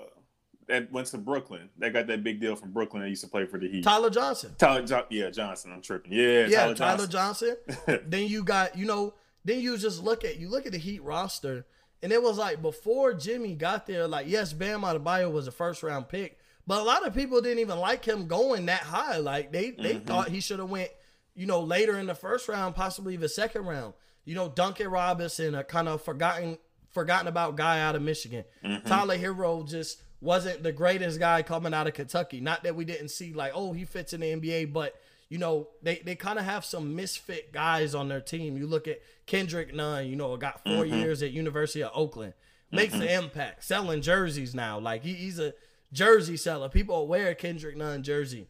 [0.68, 1.70] that went to Brooklyn.
[1.78, 3.04] That got that big deal from Brooklyn.
[3.04, 3.84] That used to play for the Heat.
[3.84, 4.56] Tyler Johnson.
[4.58, 5.72] Tyler, jo- yeah, Johnson.
[5.74, 6.14] I'm tripping.
[6.14, 7.56] Yeah, Yeah, Tyler, Tyler Johnson.
[7.68, 8.00] Johnson.
[8.10, 9.14] then you got, you know,
[9.46, 11.66] then you just look at you look at the Heat roster,
[12.02, 15.84] and it was like before Jimmy got there, like yes, Bam Adebayo was a first
[15.84, 19.18] round pick, but a lot of people didn't even like him going that high.
[19.18, 20.06] Like they they mm-hmm.
[20.06, 20.90] thought he should have went,
[21.36, 23.94] you know, later in the first round, possibly even second round.
[24.26, 26.58] You know, Duncan Robinson, a kind of forgotten
[26.92, 28.46] forgotten about guy out of Michigan.
[28.64, 28.88] Mm-hmm.
[28.88, 32.40] Tyler Herro just wasn't the greatest guy coming out of Kentucky.
[32.40, 34.96] Not that we didn't see like, oh, he fits in the NBA, but
[35.34, 38.56] you know, they, they kind of have some misfit guys on their team.
[38.56, 40.94] You look at Kendrick Nunn, you know, got 4 mm-hmm.
[40.94, 42.34] years at University of Oakland,
[42.68, 42.76] mm-hmm.
[42.76, 44.78] makes an impact, selling jerseys now.
[44.78, 45.56] Like he, he's a
[45.92, 46.70] jersey seller.
[46.70, 48.48] People wear Kendrick Nunn jersey.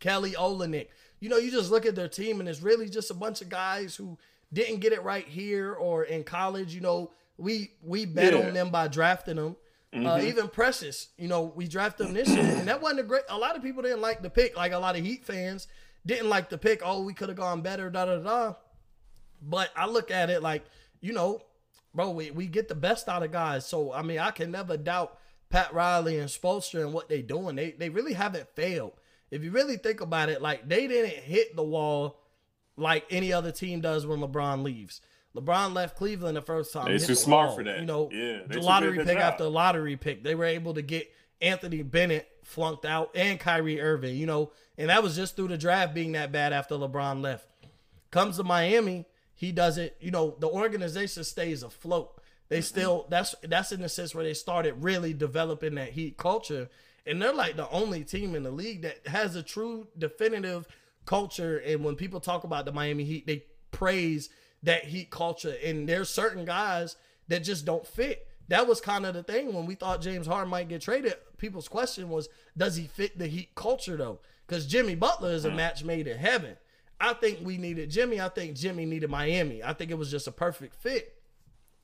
[0.00, 0.88] Kelly Olynyk.
[1.20, 3.50] You know, you just look at their team and it's really just a bunch of
[3.50, 4.16] guys who
[4.50, 6.74] didn't get it right here or in college.
[6.74, 8.46] You know, we we bet Yeah.
[8.46, 9.56] on them by drafting them.
[9.92, 10.26] Uh, mm-hmm.
[10.28, 13.24] even Precious, you know, we drafted him this year, and that wasn't a great.
[13.28, 14.56] A lot of people didn't like the pick.
[14.56, 15.68] Like a lot of Heat fans
[16.04, 16.82] didn't like the pick.
[16.84, 17.90] Oh, we could have gone better.
[17.90, 18.54] Da da da.
[19.40, 20.64] But I look at it like,
[21.00, 21.42] you know,
[21.94, 23.66] bro, we, we get the best out of guys.
[23.66, 25.18] So I mean, I can never doubt
[25.50, 27.56] Pat Riley and Spoelstra and what they're doing.
[27.56, 28.92] They they really haven't failed.
[29.30, 32.18] If you really think about it, like they didn't hit the wall
[32.76, 35.00] like any other team does when LeBron leaves.
[35.36, 36.86] LeBron left Cleveland the first time.
[36.86, 37.80] They're too smart for that.
[37.80, 40.22] You know, yeah, the lottery pick after lottery pick.
[40.22, 41.10] They were able to get
[41.42, 44.16] Anthony Bennett flunked out and Kyrie Irving.
[44.16, 47.46] You know, and that was just through the draft being that bad after LeBron left.
[48.10, 49.96] Comes to Miami, he does it.
[50.00, 52.18] You know, the organization stays afloat.
[52.48, 56.68] They still that's that's in the sense where they started really developing that Heat culture,
[57.06, 60.68] and they're like the only team in the league that has a true definitive
[61.06, 61.56] culture.
[61.58, 64.28] And when people talk about the Miami Heat, they praise
[64.62, 65.56] that Heat culture.
[65.64, 66.96] And there's certain guys
[67.28, 68.28] that just don't fit.
[68.48, 71.14] That was kind of the thing when we thought James Harden might get traded.
[71.42, 74.20] People's question was, does he fit the Heat culture though?
[74.46, 75.56] Because Jimmy Butler is a hmm.
[75.56, 76.56] match made in heaven.
[77.00, 78.20] I think we needed Jimmy.
[78.20, 79.60] I think Jimmy needed Miami.
[79.60, 81.16] I think it was just a perfect fit.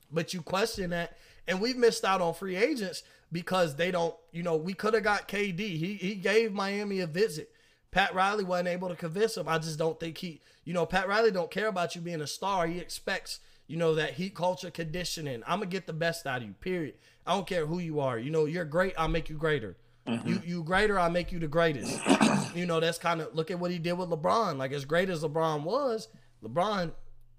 [0.09, 3.03] But you question that, and we've missed out on free agents
[3.33, 4.15] because they don't.
[4.31, 5.59] You know, we could have got KD.
[5.59, 7.51] He he gave Miami a visit.
[7.91, 9.49] Pat Riley wasn't able to convince him.
[9.49, 12.27] I just don't think he, you know, Pat Riley don't care about you being a
[12.27, 12.65] star.
[12.65, 15.43] He expects, you know, that heat culture conditioning.
[15.45, 16.55] I'm gonna get the best out of you.
[16.55, 16.95] Period.
[17.25, 18.17] I don't care who you are.
[18.17, 18.95] You know, you're great.
[18.97, 19.77] I'll make you greater.
[20.07, 20.27] Mm-hmm.
[20.27, 20.99] You you greater.
[20.99, 22.01] I'll make you the greatest.
[22.55, 24.57] you know, that's kind of look at what he did with LeBron.
[24.57, 26.07] Like as great as LeBron was,
[26.43, 26.93] LeBron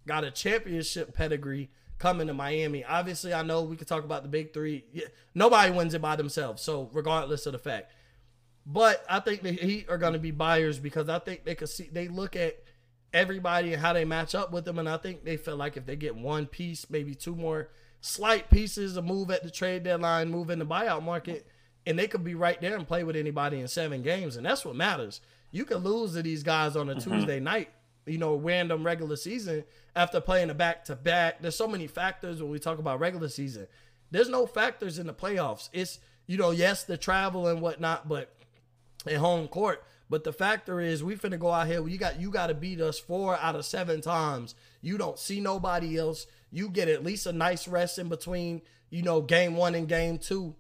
[0.07, 1.69] got a championship pedigree
[1.99, 2.85] coming to Miami.
[2.85, 4.85] Obviously, I know we could talk about the big three.
[4.93, 6.63] Yeah, nobody wins it by themselves.
[6.63, 7.91] So regardless of the fact,
[8.65, 11.71] but I think the Heat are going to be buyers because I think they could
[11.71, 12.63] see they look at
[13.13, 15.87] everybody and how they match up with them, and I think they feel like if
[15.87, 17.69] they get one piece, maybe two more
[18.01, 21.47] slight pieces, a move at the trade deadline, move in the buyout market,
[21.87, 24.65] and they could be right there and play with anybody in seven games, and that's
[24.65, 25.21] what matters.
[25.51, 27.11] You can lose to these guys on a mm-hmm.
[27.11, 27.71] Tuesday night,
[28.07, 29.65] you know, random regular season
[29.97, 31.41] after playing a back to back.
[31.41, 33.67] There's so many factors when we talk about regular season.
[34.11, 35.69] There's no factors in the playoffs.
[35.73, 38.33] It's you know, yes, the travel and whatnot, but
[39.05, 39.83] at home court.
[40.11, 41.87] But the factor is, we finna go out here.
[41.87, 44.57] You got you got to beat us four out of seven times.
[44.83, 46.27] You don't see nobody else.
[46.51, 50.19] You get at least a nice rest in between, you know, game one and game
[50.19, 50.57] two.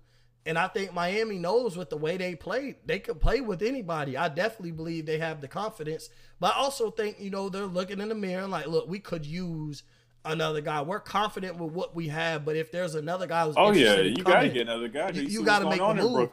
[0.46, 4.16] And I think Miami knows with the way they played, they could play with anybody.
[4.16, 6.08] I definitely believe they have the confidence.
[6.38, 9.00] But I also think, you know, they're looking in the mirror and like, look, we
[9.00, 9.82] could use
[10.24, 10.82] another guy.
[10.82, 14.22] We're confident with what we have, but if there's another guy who's oh yeah, you
[14.22, 15.10] gotta get another guy.
[15.10, 16.30] You, you gotta make a move.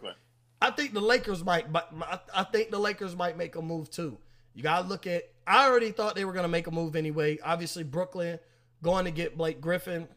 [0.62, 1.94] I think the Lakers might, but
[2.34, 4.18] I think the Lakers might make a move too.
[4.54, 5.24] You gotta look at.
[5.46, 7.38] I already thought they were gonna make a move anyway.
[7.44, 8.40] Obviously, Brooklyn
[8.82, 10.08] going to get Blake Griffin.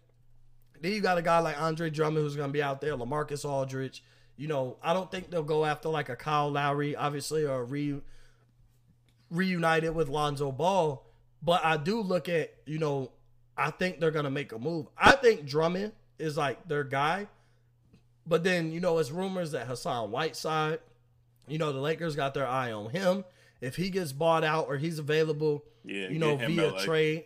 [0.80, 2.97] Then you got a guy like Andre Drummond who's gonna be out there.
[2.97, 4.03] LaMarcus Aldridge.
[4.36, 8.01] You know, I don't think they'll go after like a Kyle Lowry, obviously, or re
[9.30, 11.07] reunited with Lonzo Ball.
[11.43, 13.12] But I do look at, you know,
[13.57, 14.86] I think they're gonna make a move.
[14.97, 17.28] I think Drummond is like their guy.
[18.30, 20.78] But then, you know, it's rumors that Hassan Whiteside,
[21.48, 23.24] you know, the Lakers got their eye on him.
[23.60, 27.24] If he gets bought out or he's available, yeah, you know, via trade.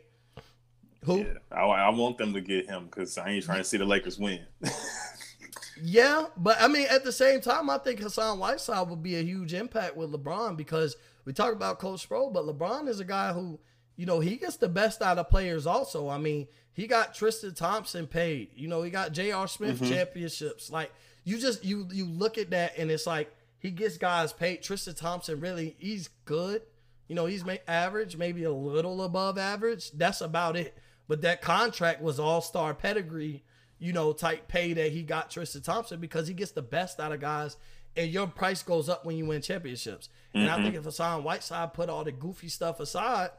[1.04, 1.18] Who?
[1.18, 3.84] Yeah, I, I, want them to get him because I ain't trying to see the
[3.84, 4.40] Lakers win.
[5.82, 9.22] yeah, but I mean, at the same time, I think Hassan Whiteside would be a
[9.22, 10.96] huge impact with LeBron because
[11.26, 13.60] we talk about Coach Sproul, but LeBron is a guy who,
[13.96, 16.08] you know, he gets the best out of players also.
[16.08, 18.50] I mean, he got Tristan Thompson paid.
[18.54, 19.46] You know, he got J.R.
[19.46, 19.92] Smith mm-hmm.
[19.92, 20.70] championships.
[20.70, 20.92] Like
[21.24, 24.62] you just you you look at that and it's like he gets guys paid.
[24.62, 26.62] Tristan Thompson really he's good.
[27.08, 29.92] You know, he's average, maybe a little above average.
[29.92, 30.76] That's about it.
[31.06, 33.44] But that contract was all star pedigree,
[33.78, 37.12] you know, type pay that he got Tristan Thompson because he gets the best out
[37.12, 37.58] of guys
[37.96, 40.08] and your price goes up when you win championships.
[40.34, 40.38] Mm-hmm.
[40.38, 43.30] And I think if Hassan Whiteside put all the goofy stuff aside,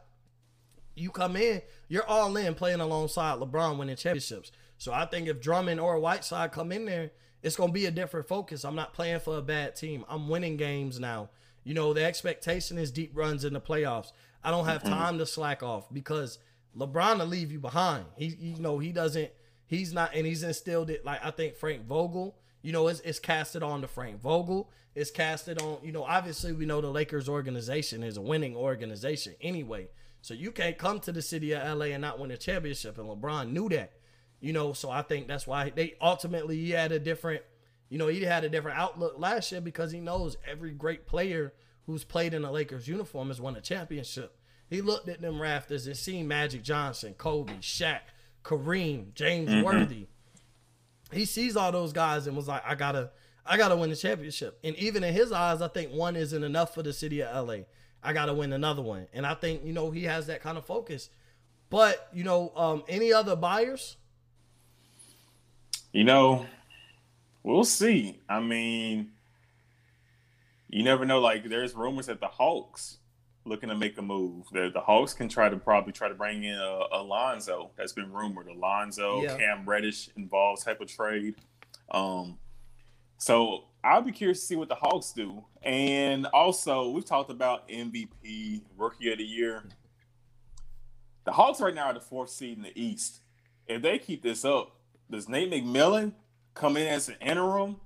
[0.96, 4.52] you come in, you're all in playing alongside LeBron winning championships.
[4.78, 7.12] So I think if Drummond or Whiteside come in there,
[7.44, 8.66] it's gonna be a different focus.
[8.66, 10.06] I'm not playing for a bad team.
[10.10, 11.30] I'm winning games now.
[11.64, 14.12] You know, the expectation is deep runs in the playoffs.
[14.44, 14.94] I don't have mm-hmm.
[14.94, 16.40] time to slack off because
[16.78, 18.06] LeBron will leave you behind.
[18.16, 19.32] He, you know, he doesn't.
[19.68, 21.04] He's not, and he's instilled it.
[21.04, 22.36] Like I think Frank Vogel.
[22.62, 24.70] You know, it's, it's casted on to Frank Vogel.
[24.94, 25.80] It's casted on.
[25.84, 29.88] You know, obviously we know the Lakers organization is a winning organization anyway.
[30.26, 32.98] So you can't come to the city of LA and not win a championship.
[32.98, 33.92] And LeBron knew that.
[34.40, 37.44] You know, so I think that's why they ultimately he had a different,
[37.90, 41.54] you know, he had a different outlook last year because he knows every great player
[41.86, 44.36] who's played in a Lakers uniform has won a championship.
[44.68, 48.00] He looked at them rafters and seen Magic Johnson, Kobe, Shaq,
[48.44, 49.64] Kareem, James mm-hmm.
[49.64, 50.08] Worthy.
[51.12, 53.12] He sees all those guys and was like, I gotta,
[53.46, 54.58] I gotta win the championship.
[54.64, 57.58] And even in his eyes, I think one isn't enough for the city of LA.
[58.06, 59.08] I got to win another one.
[59.14, 61.10] And I think, you know, he has that kind of focus.
[61.70, 63.98] But, you know, um, any other buyers?
[65.92, 66.46] You know,
[67.44, 68.20] we'll see.
[68.30, 69.12] I mean,
[70.70, 71.20] you never know.
[71.20, 72.98] Like, there's rumors that the Hawks
[73.46, 74.46] looking to make a move.
[74.52, 77.72] The the Hawks can try to probably try to bring in uh, Alonzo.
[77.78, 78.48] That's been rumored.
[78.48, 79.38] Alonzo, Yeah.
[79.38, 81.36] Cam Reddish involved type of trade.
[81.92, 82.38] Um,
[83.18, 85.44] so I'll be curious to see what the Hawks do.
[85.62, 89.64] And also, we've talked about MVP, Rookie of the Year.
[91.26, 93.22] The Hawks right now are the fourth seed in the East.
[93.68, 94.76] If they keep this up,
[95.10, 96.14] does Nate McMillan
[96.54, 97.78] come in as an interim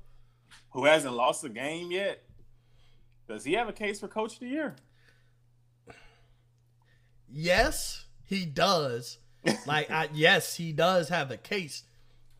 [0.71, 2.21] who hasn't lost a game yet?
[3.27, 4.75] Does he have a case for Coach of the Year?
[7.31, 9.17] Yes, he does.
[9.65, 11.83] Like, I, yes, he does have a case.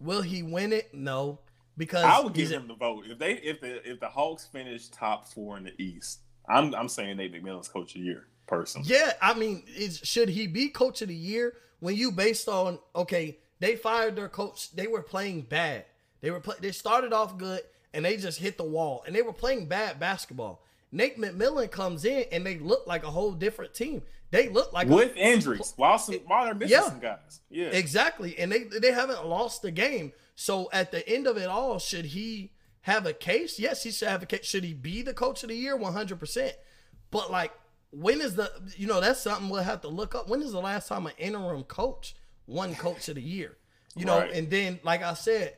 [0.02, 0.94] Will he win it?
[0.94, 1.40] No,
[1.80, 4.90] because I would give him the vote if they if the if the Hawks finish
[4.90, 6.20] top four in the East.
[6.48, 8.88] I'm I'm saying Nate McMillan's Coach of the Year personally.
[8.88, 12.78] Yeah, I mean, is should he be coach of the year when you based on
[12.96, 15.86] okay, they fired their coach, they were playing bad.
[16.22, 17.62] They were play, they started off good
[17.94, 20.62] and they just hit the wall and they were playing bad basketball.
[20.92, 24.02] Nate McMillan comes in and they look like a whole different team.
[24.32, 26.90] They look like a- With injuries, while some, while they're missing Yeah.
[26.90, 28.38] some guys, yeah, Exactly.
[28.38, 30.12] And they they haven't lost the game.
[30.42, 33.60] So at the end of it all, should he have a case?
[33.60, 34.46] Yes, he should have a case.
[34.46, 35.78] Should he be the coach of the year?
[35.78, 36.52] 100%.
[37.12, 37.52] But like
[37.92, 40.30] when is the you know, that's something we'll have to look up.
[40.30, 42.16] When is the last time an interim coach
[42.48, 43.58] won coach of the year?
[43.98, 44.32] You know, Right.
[44.32, 45.58] and then like I said,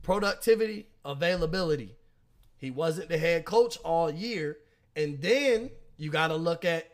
[0.00, 1.96] productivity, availability.
[2.56, 4.56] He wasn't the head coach all year.
[4.96, 6.90] And then you got to look at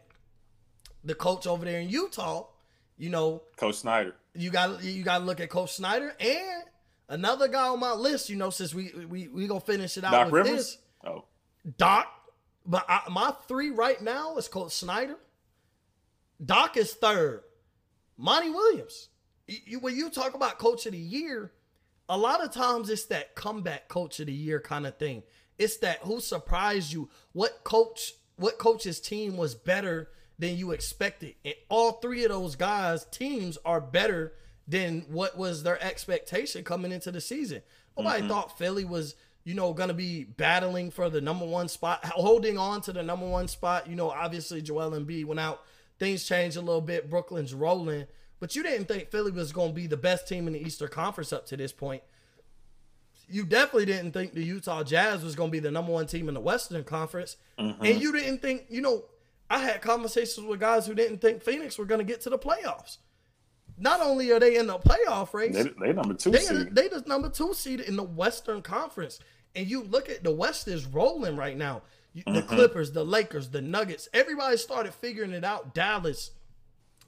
[1.04, 2.48] the coach over there in Utah,
[2.98, 4.14] you know, Coach Snyder.
[4.34, 6.62] you got you got to look at Coach Snyder and
[7.08, 8.28] another guy on my list.
[8.30, 10.50] You know, since we we we gonna finish it out Doc with Rivers.
[10.52, 11.24] this Oh,
[11.78, 12.06] Doc.
[12.68, 15.16] But I, my three right now is Coach Snyder.
[16.44, 17.42] Doc is third.
[18.16, 19.08] Monty Williams.
[19.46, 21.52] You, you- when you talk about Coach of the Year,
[22.08, 25.22] a lot of times it's that comeback Coach of the Year kind of thing.
[25.58, 31.34] It's that who surprised you, what coach, what coach's team was better than you expected,
[31.44, 34.34] and all three of those guys' teams are better
[34.68, 37.62] than what was their expectation coming into the season.
[37.96, 38.28] Nobody mm-hmm.
[38.28, 39.14] thought Philly was,
[39.44, 43.02] you know, going to be battling for the number one spot, holding on to the
[43.02, 43.88] number one spot.
[43.88, 45.62] You know, obviously Joel Embiid went out.
[45.98, 47.08] Things changed a little bit.
[47.08, 48.06] Brooklyn's rolling.
[48.38, 50.88] But you didn't think Philly was going to be the best team in the Eastern
[50.88, 52.02] Conference up to this point.
[53.28, 56.28] You definitely didn't think the Utah Jazz was going to be the number one team
[56.28, 57.36] in the Western Conference.
[57.58, 57.84] Mm-hmm.
[57.84, 59.04] And you didn't think, you know,
[59.48, 62.38] I had conversations with guys who didn't think Phoenix were going to get to the
[62.38, 62.98] playoffs.
[63.78, 66.74] Not only are they in the playoff race, they they number two they seed.
[66.74, 69.18] they the number two seed in the Western Conference,
[69.54, 71.82] and you look at the West is rolling right now.
[72.14, 75.74] You, The Clippers, the Lakers, the Nuggets, everybody started figuring it out.
[75.74, 76.30] Dallas,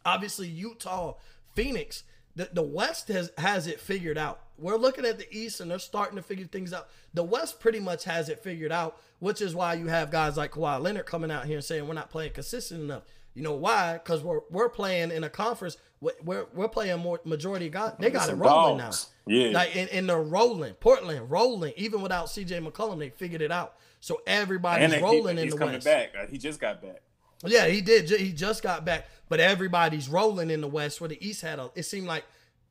[0.05, 1.15] obviously Utah,
[1.55, 2.03] Phoenix.
[2.39, 4.41] The, the West has has it figured out.
[4.59, 6.89] We're looking at the East and they're starting to figure things out.
[7.13, 10.53] The West pretty much has it figured out, which is why you have guys like
[10.53, 13.03] Kawhi Leonard coming out here and saying we're not playing consistent enough.
[13.35, 13.95] You know why?
[13.95, 15.77] Because we're we're playing in a conference.
[16.01, 17.95] We're we're playing more majority guys.
[17.99, 19.09] They got it rolling dogs.
[19.27, 19.35] now.
[19.35, 19.51] Yeah.
[19.51, 20.75] Like and, and they're rolling.
[20.75, 21.73] Portland rolling.
[21.77, 23.75] Even without CJ McCollum, they figured it out.
[24.01, 25.87] So everybody's and they- he- rolling in he's the coming West.
[25.87, 26.31] back.
[26.31, 27.03] He just got back.
[27.45, 28.11] Yeah, he did.
[28.11, 31.01] He just got back, but everybody's rolling in the West.
[31.01, 32.25] Where the East had a, it seemed like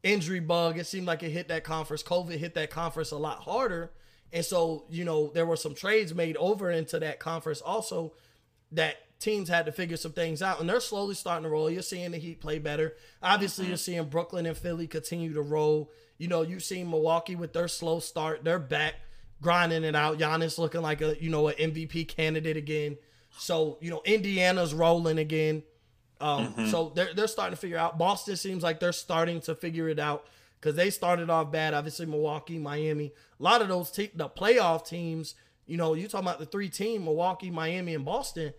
[0.03, 0.78] injury bug.
[0.78, 2.03] It seemed like it hit that conference.
[2.03, 3.91] COVID hit that conference a lot harder,
[4.34, 8.13] and so you know there were some trades made over into that conference also
[8.72, 11.70] that teams had to figure some things out, and they're slowly starting to roll.
[11.70, 12.95] You're seeing the Heat play better.
[13.24, 15.91] Obviously, you're seeing Brooklyn and Philly continue to roll.
[16.18, 18.43] You know, you've seen Milwaukee with their slow start.
[18.43, 18.95] They're back
[19.41, 20.18] grinding it out.
[20.18, 22.97] Giannis looking like a you know an MVP candidate again.
[23.38, 25.63] So you know Indiana's rolling again.
[26.19, 27.97] Um, So they're they're starting to figure out.
[27.97, 30.25] Boston seems like they're starting to figure it out
[30.59, 31.73] because they started off bad.
[31.73, 35.35] Obviously, Milwaukee, Miami, a lot of those te- the playoff teams.
[35.67, 38.53] You know, you talking about the three team Milwaukee, Miami, and Boston.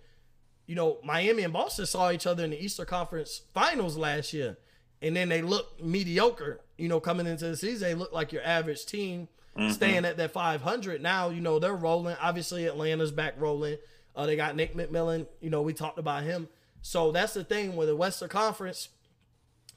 [0.66, 4.58] You know, Miami and Boston saw each other in the Eastern Conference Finals last year,
[5.00, 6.60] and then they looked mediocre.
[6.76, 9.28] You know, coming into the season, they looked like your average team,
[9.72, 11.02] staying at that 500.
[11.02, 12.16] Now, you know, they're rolling.
[12.20, 13.78] Obviously, Atlanta's back rolling.
[14.18, 15.28] Uh, they got Nick McMillan.
[15.40, 16.48] You know, we talked about him.
[16.82, 18.88] So that's the thing with the Western Conference.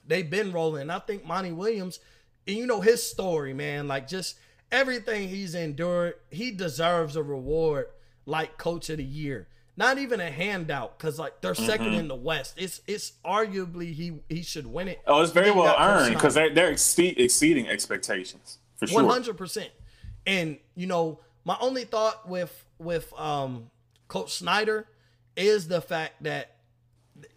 [0.04, 0.90] They've been rolling.
[0.90, 2.00] I think Monty Williams,
[2.48, 3.86] and you know his story, man.
[3.86, 4.36] Like just
[4.72, 7.86] everything he's endured, he deserves a reward
[8.26, 9.46] like Coach of the Year.
[9.76, 12.54] Not even a handout, because like they're 2nd in the West.
[12.58, 15.00] It's it's arguably he he should win it.
[15.06, 19.02] Oh, it's very well earned because they're, they're exceed, exceeding expectations for sure.
[19.02, 19.70] One hundred percent.
[20.26, 23.70] And you know, my only thought with with um
[24.12, 24.86] Coach Snyder
[25.36, 26.56] is the fact that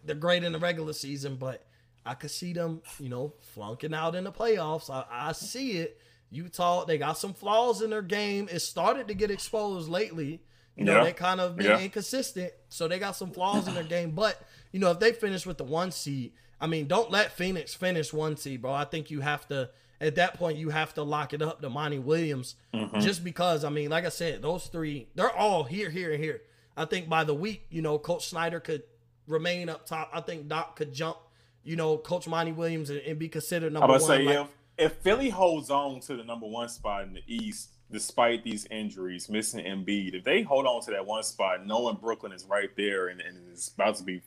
[0.04, 1.64] they're great in the regular season, but
[2.04, 4.90] I could see them, you know, flunking out in the playoffs.
[4.90, 5.98] I, I see it.
[6.30, 8.48] Utah, they got some flaws in their game.
[8.52, 10.42] It started to get exposed lately.
[10.76, 11.04] You know, Yeah.
[11.04, 11.80] they kind of been Yeah.
[11.80, 14.10] inconsistent, so they got some flaws in their game.
[14.10, 14.38] But
[14.72, 18.12] you know, if they finish with the one seed, I mean, don't let Phoenix finish
[18.12, 18.72] one seed, bro.
[18.72, 19.70] I think you have to
[20.00, 23.00] at that point you have to lock it up to Monty Williams, Mm-hmm.
[23.00, 23.64] just because.
[23.64, 26.42] I mean, like I said, those three they're all here, here, and here.
[26.76, 28.82] I think by the week, you know, Coach Snyder could
[29.26, 30.10] remain up top.
[30.12, 31.16] I think Doc could jump,
[31.64, 34.08] you know, Coach Monty Williams and, and be considered number about one.
[34.10, 34.48] say like- if
[34.78, 39.28] if Philly holds on to the number one spot in the East despite these injuries,
[39.30, 43.08] missing Embiid, if they hold on to that one spot, knowing Brooklyn is right there
[43.08, 44.20] and, and is about to be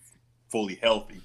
[0.47, 1.21] fully healthy,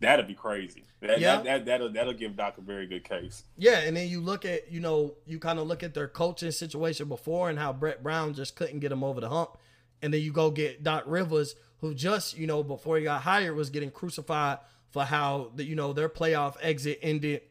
[0.00, 0.84] that'd be crazy.
[1.00, 1.36] That, Yeah.
[1.36, 3.44] that, that that'll that'll give Doc a very good case.
[3.58, 6.50] Yeah, and then you look at, you know, you kind of look at their coaching
[6.50, 9.58] situation before and how Brett Brown just couldn't get him over the hump.
[10.02, 13.56] And then you go get Doc Rivers, who just, you know, before he got hired
[13.56, 14.58] was getting crucified
[14.90, 17.42] for how, the, you know, their playoff exit ended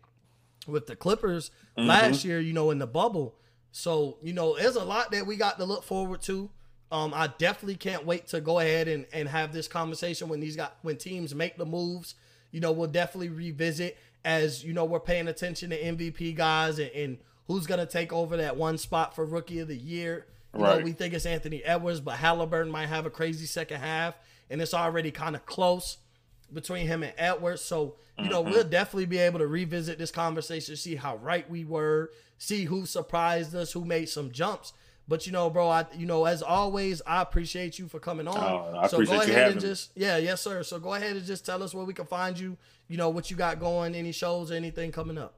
[0.67, 3.35] with the Clippers last year, you know, in the bubble.
[3.71, 6.49] So, you know, there's a lot that we got to look forward to.
[6.91, 10.55] Um, I definitely can't wait to go ahead and, and have this conversation when these
[10.55, 12.15] got when teams make the moves.
[12.51, 16.89] You know, we'll definitely revisit as you know we're paying attention to MVP guys and,
[16.91, 17.17] and
[17.47, 20.27] who's gonna take over that one spot for rookie of the year.
[20.55, 24.15] You know, we think it's Anthony Edwards, but Halliburton might have a crazy second half,
[24.49, 25.97] and it's already kind of close
[26.53, 27.61] between him and Edwards.
[27.61, 28.69] So, you know, we'll mm-hmm.
[28.69, 33.55] definitely be able to revisit this conversation, see how right we were, see who surprised
[33.55, 34.73] us, who made some jumps.
[35.07, 38.37] But you know, bro, I you know, as always, I appreciate you for coming on.
[38.37, 39.69] Oh, I so appreciate go you ahead having and me.
[39.69, 40.63] just yeah, yes, sir.
[40.63, 43.29] So go ahead and just tell us where we can find you, you know, what
[43.29, 45.35] you got going, any shows or anything coming up.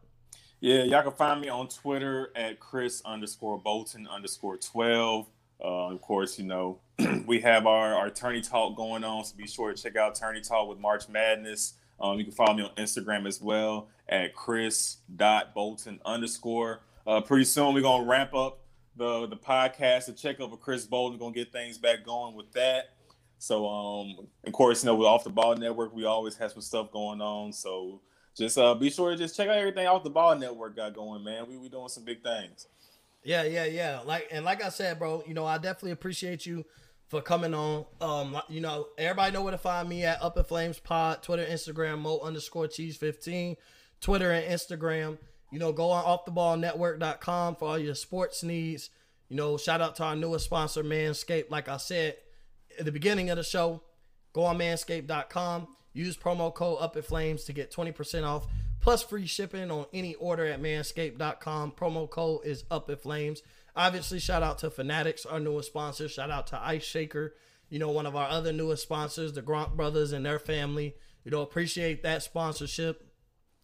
[0.59, 5.27] Yeah, y'all can find me on Twitter at Chris underscore Bolton underscore twelve.
[5.63, 6.79] Uh, of course, you know
[7.27, 10.41] we have our our Tourney Talk going on, so be sure to check out Tourney
[10.41, 11.73] Talk with March Madness.
[11.99, 16.81] Um, you can follow me on Instagram as well at Chris dot Bolton underscore.
[17.05, 18.59] Uh, pretty soon we're gonna ramp up
[18.95, 21.19] the the podcast to check over Chris Bolton.
[21.19, 22.95] Gonna get things back going with that.
[23.39, 26.61] So, um, of course, you know, with Off the Ball Network, we always have some
[26.61, 27.53] stuff going on.
[27.53, 28.01] So,
[28.37, 31.23] just uh, be sure to just check out everything Off the Ball Network got going,
[31.23, 31.47] man.
[31.47, 32.67] We we doing some big things.
[33.23, 34.01] Yeah, yeah, yeah.
[34.05, 36.65] Like and like I said, bro, you know, I definitely appreciate you
[37.07, 37.85] for coming on.
[37.99, 41.45] Um, you know, everybody know where to find me at Up in Flames Pod, Twitter,
[41.45, 43.55] Instagram, Mo underscore cheese 15,
[44.01, 45.17] Twitter and Instagram.
[45.51, 48.89] You know, go on offtheballnetwork.com for all your sports needs.
[49.29, 51.49] You know, shout out to our newest sponsor, Manscaped.
[51.49, 52.17] Like I said
[52.77, 53.81] at the beginning of the show,
[54.33, 55.67] go on manscaped.com,
[55.97, 58.47] use promo code Up in Flames to get 20% off
[58.79, 61.73] plus free shipping on any order at manscaped.com.
[61.73, 63.41] Promo code is Up in Flames.
[63.75, 66.07] Obviously, shout out to Fanatics, our newest sponsor.
[66.07, 67.35] Shout out to Ice Shaker,
[67.69, 70.95] you know, one of our other newest sponsors, the Gronk brothers and their family.
[71.23, 73.05] You know, appreciate that sponsorship.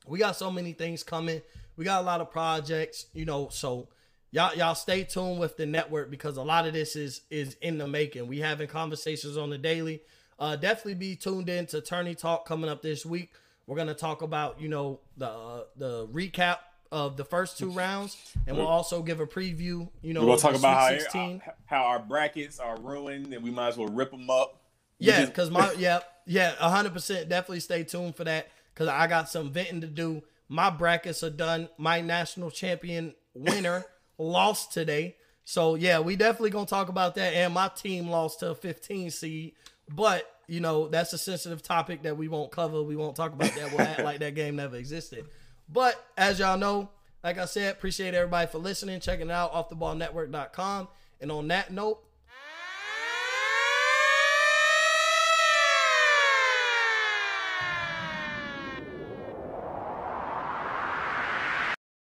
[0.05, 1.41] We got so many things coming.
[1.77, 3.87] We got a lot of projects, you know, so
[4.31, 7.77] y'all y'all stay tuned with the network because a lot of this is is in
[7.77, 8.27] the making.
[8.27, 10.01] We having conversations on the daily.
[10.43, 13.31] Uh definitely be tuned in to Tourney Talk coming up this week.
[13.65, 16.57] We're gonna talk about, you know, the uh, the recap
[16.91, 20.55] of the first two rounds, and we'll also give a preview, you know, We're talk
[20.55, 21.41] about how 16.
[21.65, 24.59] how our brackets are ruined, and we might as well rip them up.
[24.99, 29.29] Yeah, because my yeah yeah hundred percent definitely stay tuned for that because I got
[29.29, 30.23] some venting to do.
[30.49, 31.69] My brackets are done.
[31.77, 33.85] My national champion winner
[34.17, 35.15] lost today,
[35.45, 37.33] so yeah, we definitely gonna talk about that.
[37.33, 39.53] And my team lost to a 15 seed,
[39.89, 42.81] but you know that's a sensitive topic that we won't cover.
[42.81, 43.71] We won't talk about that.
[43.71, 45.25] We'll act like that game never existed.
[45.69, 46.89] But as y'all know,
[47.23, 50.87] like I said, appreciate everybody for listening, checking it out off the ball network.com.
[51.21, 52.03] And on that note,